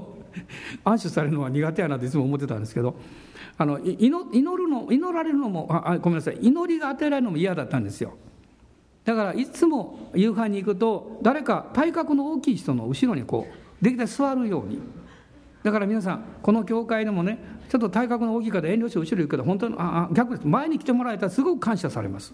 [0.84, 2.94] 安心されるのは苦手やなっていつも思ってたんですけど
[3.56, 8.12] あの祈るの祈られるのもあごめんなさい祈りが与えられるのも嫌だったんですよ。
[9.06, 13.46] だからいつも夕飯に行くと誰か体格の大きい人の後ろにこ
[13.80, 14.78] うできた座るように
[15.66, 20.46] だから皆さんこの教会でもねちょっと体格の大きい方遠慮して後ろ行くけど本当にあ逆です。
[20.46, 22.32] 前に来てもらえたらすごく感謝されます。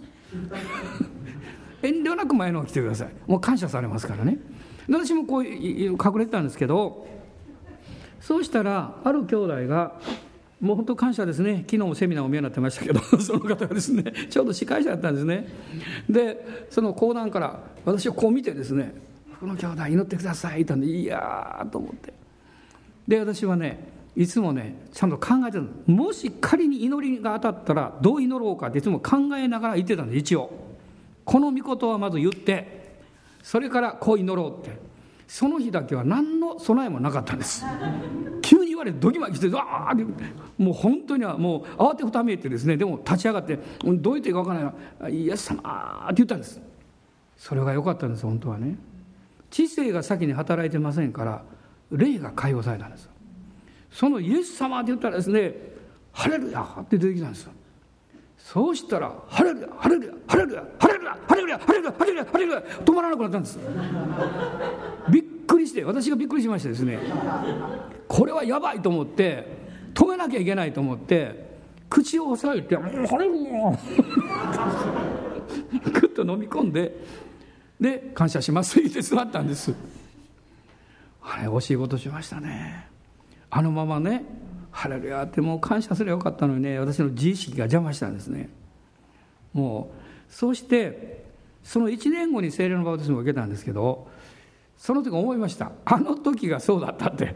[1.83, 3.09] 遠慮なく前の方来てください。
[3.27, 4.37] もう感謝されますからね。
[4.87, 7.07] 私もこう隠れてたんですけど
[8.21, 9.99] そうしたらある兄弟が
[10.61, 11.65] もう本当感謝ですね。
[11.67, 15.49] 昨日もセミナーお見えになってましたけど その方がですねちょうど司会者だったんですね。
[16.07, 18.93] でその講談から私をこう見てですね
[19.41, 22.22] 「この兄弟祈ってください」って言ったんでいやーと思って。
[23.07, 30.51] で私はねいつもねちゃんと考えてたもし仮に祈りが当たったらどう祈ろうかっていつも考えながら言ってたんです一応。
[31.25, 32.97] この御事はまず言って
[33.43, 34.93] それからこう祈ろうって。
[35.33, 37.65] その日だけは何の備えもなかったんです。
[38.43, 40.25] 急に言われてドキマキしてわーって
[40.59, 46.61] もう本当にはもう慌てふためいてですねでも立ち上がってどう言っていいか分からないイエス様って言ったんです。
[47.39, 48.77] それが良かったんです本当はね。
[49.51, 51.43] 知性が先に働いてませんから
[51.93, 53.09] 霊が解放されたんです
[53.91, 55.55] そのイエス様って言ったらですね
[56.13, 57.49] 「ハレルヤ!」って出てきたんです
[58.39, 63.59] そうしたら「ハレルヤハレルヤハレルヤハレルヤハレルヤハレルヤハレルヤハレルヤ」止まらなくなったんです
[65.11, 66.99] びっくりして私がびっくりしましてですね
[68.09, 69.47] これはやばいと思って
[69.95, 71.53] 止めなきゃいけないと思って
[71.91, 73.79] 口を押さえて「もうハレルヤ!」
[76.01, 76.97] ぐっと飲み込んで
[77.81, 79.75] で「感謝します」って座ったんです
[81.23, 82.89] あれ惜しいことしましたね。
[83.51, 84.25] あのままね
[84.71, 88.49] ハレルヤってもう感謝すればよかったのにね私の自意識が邪魔したんですね。
[89.53, 89.93] も
[90.31, 91.25] うそして
[91.63, 94.09] その1年後に精霊のバプテスマを受けたんですけど
[94.79, 95.73] その時思いました。
[95.85, 97.35] あの時がそうだったって。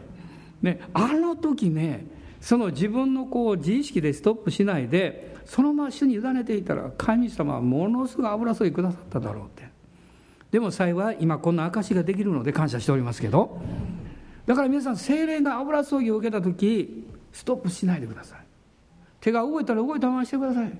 [0.61, 2.07] ねあの時ね
[2.41, 9.76] その自分のこう自意識でストップしないでそのまま主に委ねていたら神様はものすごい油注ぎくださっただろうって。
[10.57, 13.61] でも幸い今こんな証ができるので感謝しておりますけど
[14.47, 18.39] だから皆さん精霊が油注ぎを受けた時ストップしないでください。
[19.19, 20.71] 手が動いたら動いたまましてください。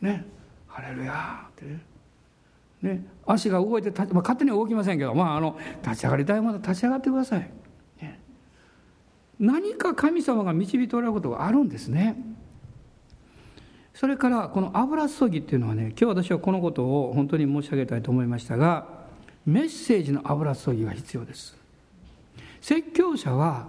[0.00, 0.24] ね。
[0.66, 1.80] ハレルヤってね。
[2.80, 3.06] ね。
[3.26, 7.50] 足が動いてまあ、勝手に動きませんけど、まあ、あの立ち上がりたいまで立ち上がってください、
[8.00, 8.18] ね、
[9.38, 12.16] 何か神様が導いておられることがあるんですね。
[13.94, 18.86] それからこの油注ぎっていうのはね今日私はこのことを本当に申し上げたいと思いましたが
[19.46, 21.56] メッセージの油注ぎが必要です。
[22.60, 23.66] 説教者は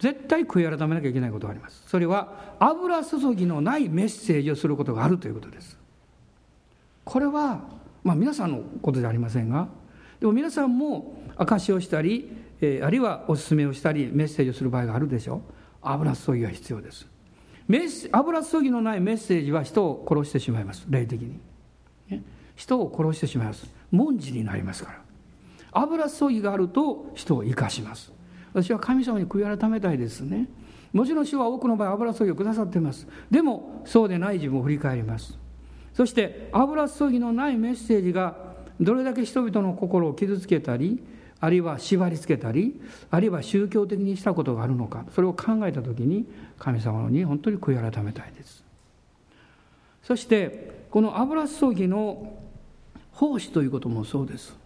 [0.00, 1.84] 絶対悔い改めなきゃいけないことがあります。
[1.86, 5.78] それは油注ぎのないメッセージをすることがあるということです。
[7.04, 7.60] これは
[8.02, 9.68] まあ皆さんのことじゃありませんが
[10.18, 12.30] でも皆さんも証しをしたり、
[12.60, 15.40] えー、あるいはお勧めをしたりメッセージをする場合があるでしょう。
[15.82, 17.09] 油注ぎが必要です。
[17.70, 20.84] メ油注ぎのないメッセージは人を殺してしまいます。
[20.88, 21.38] 霊的に、
[22.08, 22.24] ね、
[22.56, 23.70] 人を殺してしまいます。
[23.92, 25.00] 文字になりますから。
[25.70, 28.12] 油注ぎがあると人を生かします。
[28.52, 30.48] 私は神様に悔い改めたいですね。
[30.92, 33.06] もちろん主は多くの場合油注ぎをくださっています。
[33.30, 35.38] でもそうでない自分を振り返ります。
[35.94, 38.36] そして油注ぎのないメッセージが
[38.80, 41.00] どれだけ人々の心を傷つけたり
[41.40, 42.80] あるいは縛りつけたり
[43.10, 46.26] あるいは宗教的にしたことがあるのかそれを考えた時に
[46.58, 48.62] 神様に本当に悔い改めたいです。
[50.02, 52.32] そしてこの油注ぎの
[53.12, 54.56] 奉仕ということもそうです。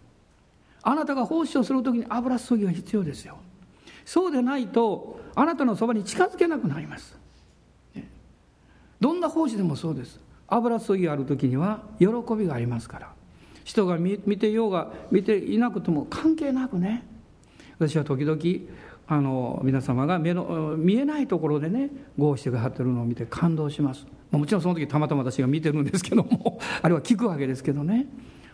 [0.83, 3.39] あなたが奉仕をする時に油注ぎは必要ですよ。
[4.05, 7.17] そうでないとあなたのそばに近づけなくなります。
[9.01, 10.19] どんな奉仕でもそうです。
[10.49, 12.07] 油注ぎがある時には喜
[12.37, 13.13] びがありますから。
[13.65, 17.05] 人が見てようが見ていなくても関係なくね。
[17.79, 18.41] 私は時々
[19.07, 24.07] あの皆様が目の見えないところでね合してくださってるのを見て感動します。
[24.31, 28.07] もちろんその時たまたま私が見てるんですけども あるいは聞くわけですけどね。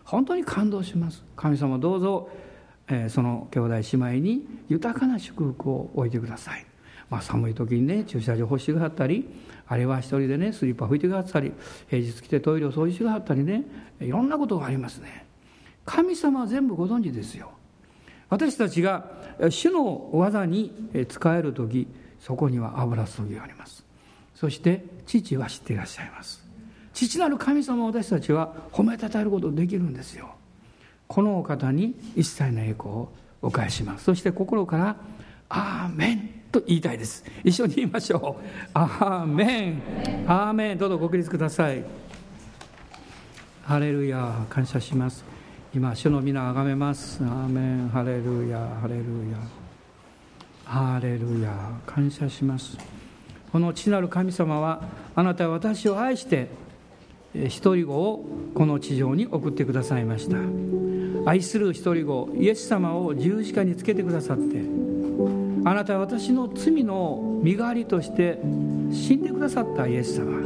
[0.04, 1.24] 本当に感動します。
[1.36, 2.30] 神様どうぞ、
[2.88, 6.66] えー、その兄弟姉妹に豊かな祝福を置いてください、
[7.08, 9.28] まあ、寒い時にね駐車場干してくださったり
[9.70, 11.52] あれは一人でねスリッパ拭いてくださったり
[11.88, 13.62] 平日来てトイレを掃除してくださったりね
[14.00, 15.24] いろんなことがありますね。
[15.86, 17.52] 神様は全部ご存知ですよ。
[18.28, 19.06] 私たちが
[19.48, 21.86] 主の技に使える時
[22.18, 23.84] そこには油注ぎがあります。
[24.34, 26.44] そして父は知っていらっしゃいます。
[26.92, 30.34] 父なる神様を私たちは褒めたたえることできるんですよ。
[31.06, 34.04] このお方に一切の栄光をお返しします。
[34.04, 34.96] そして心から
[35.50, 37.24] 「アーメン」と言いたいです。
[37.44, 39.82] 一緒に言いましょう「アーメン」
[40.26, 41.84] 「アーメン」どうぞご起立ください。
[43.64, 45.24] ハレルヤ感謝します。
[45.72, 47.22] 今主の皆あがめます。
[47.22, 47.88] アーメン。
[47.90, 49.38] ハレルヤハレルヤ
[50.64, 51.52] ハレルヤ
[51.86, 52.76] 感謝します。
[53.52, 54.82] この父なる神様は
[55.14, 56.48] あなたは私を愛して
[57.34, 58.24] 一人子を
[58.54, 60.36] この地上に送ってくださいました。
[61.26, 64.62] 愛する一人子イエス様を十字架につけてくださって
[65.64, 68.38] あなたは私の罪の身代わりとして
[68.92, 70.42] 死んでくださったイエス様。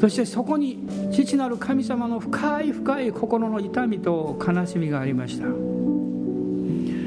[0.00, 5.46] そしてそこに父なる神様の深い深い心の痛みと悲しみがありました。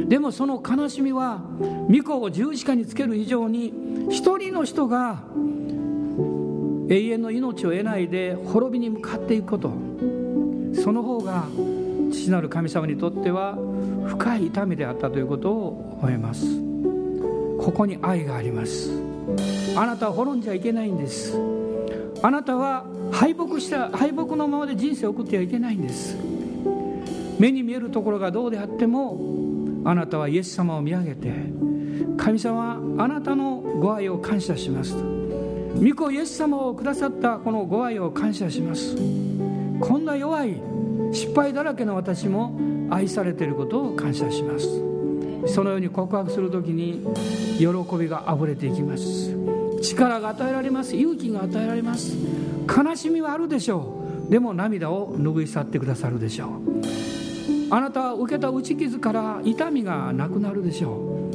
[0.07, 1.41] でもその悲しみは
[1.89, 3.73] 御子を十字架につける以上に
[4.09, 5.21] 一人の人が
[6.89, 9.71] 永遠の命を得ないで滅びに向かっていくこと。
[10.73, 11.45] その方が
[12.11, 13.57] 父なる神様にとっては
[14.05, 16.66] 深い痛みであったということを思います。
[17.67, 18.89] ここに愛があります。
[19.75, 21.37] あなたは滅んじゃいけないんです。
[22.23, 26.15] あなたは敗北した敗北のままで人生を送ってはいけないんです。
[27.37, 29.19] 目に見えるところがどうであっても
[29.83, 31.29] あなたはイエス様を見上げて
[32.15, 38.95] 神様あなたのご愛を感謝します御子イエス様をくださったこのご愛を感謝します。
[38.95, 40.55] こんな弱い
[41.11, 42.57] 失敗だらけの私も
[42.89, 44.96] 愛されていることを感謝します。
[45.45, 47.05] そのように告白する時に
[47.57, 47.67] 喜
[47.97, 49.35] びがあふれていきます。
[49.81, 50.95] 力が与えられます。
[50.95, 52.15] 勇気が与えられます。
[52.67, 53.93] 悲しみはあるでしょ
[54.27, 54.31] う。
[54.31, 56.49] でも涙を拭い去ってくださるでしょう。
[57.69, 61.29] あなたは受けた打ち傷から痛みがなくなるでしょ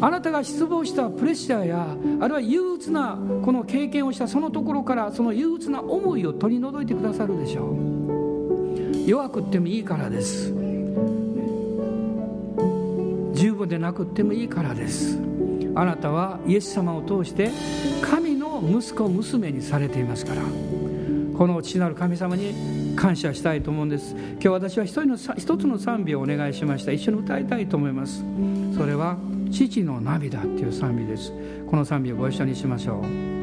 [0.00, 0.04] う。
[0.04, 9.08] あなたが失望したプレッシャーやあるいは憂鬱なこの経験をしたそのところからその憂鬱な思いを取り除いてくださるでしょう。
[9.08, 10.52] 弱くってもいいからです。
[13.44, 15.18] 十分でなくってもいいからです。
[15.74, 17.50] あなたはイエス様を通して
[18.00, 20.40] 神の息子娘にされていますから。
[21.36, 24.14] この父なる神様に感謝したいと思うんです。
[24.14, 26.92] 今日私は一人の一つの賛美をお願いしました。
[26.92, 28.24] 一緒に歌いたいと思います。
[28.74, 29.18] それは
[29.52, 31.30] 「父の涙」っていう賛美です。
[31.68, 33.33] この賛美をご一緒にしましょう。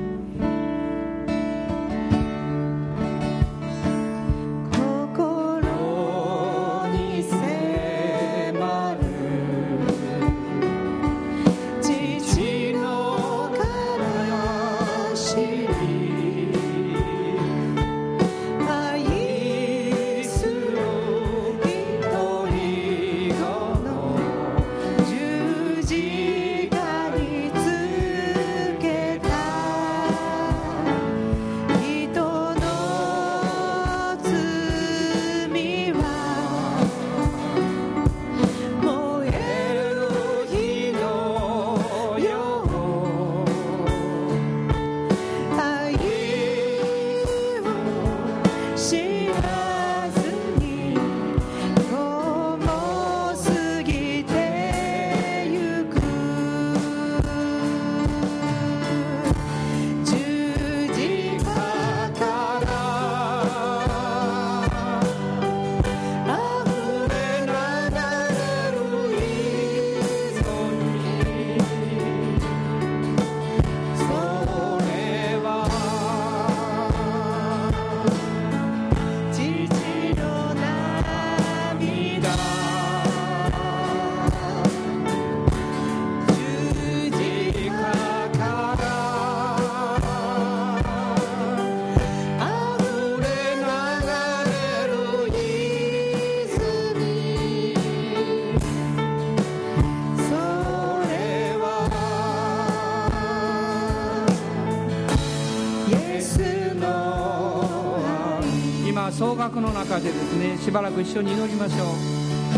[109.21, 111.87] 中でですねしばらく一緒に祈りましょう。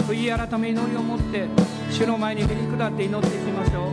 [0.09, 1.47] 悔い改め祈りを持って
[1.91, 3.91] 主の前にへり下って祈っていきましょう。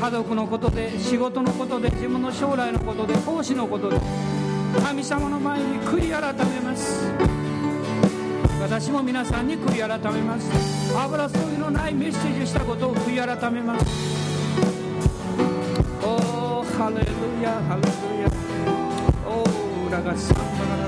[0.00, 4.00] 家族のことで仕事のことで自分の将来のことで奉仕のことで
[4.84, 7.10] 神様の前に悔い改めます。
[8.60, 10.50] 私も皆さんに悔い改めます。
[10.96, 13.84] 油注ぎのないメッセージしたことを悔い改めます。
[16.04, 17.06] おーハレル
[17.42, 17.88] ヤハレル
[18.22, 18.28] ヤ。
[19.28, 20.42] おーラガサンバ
[20.82, 20.87] ラ。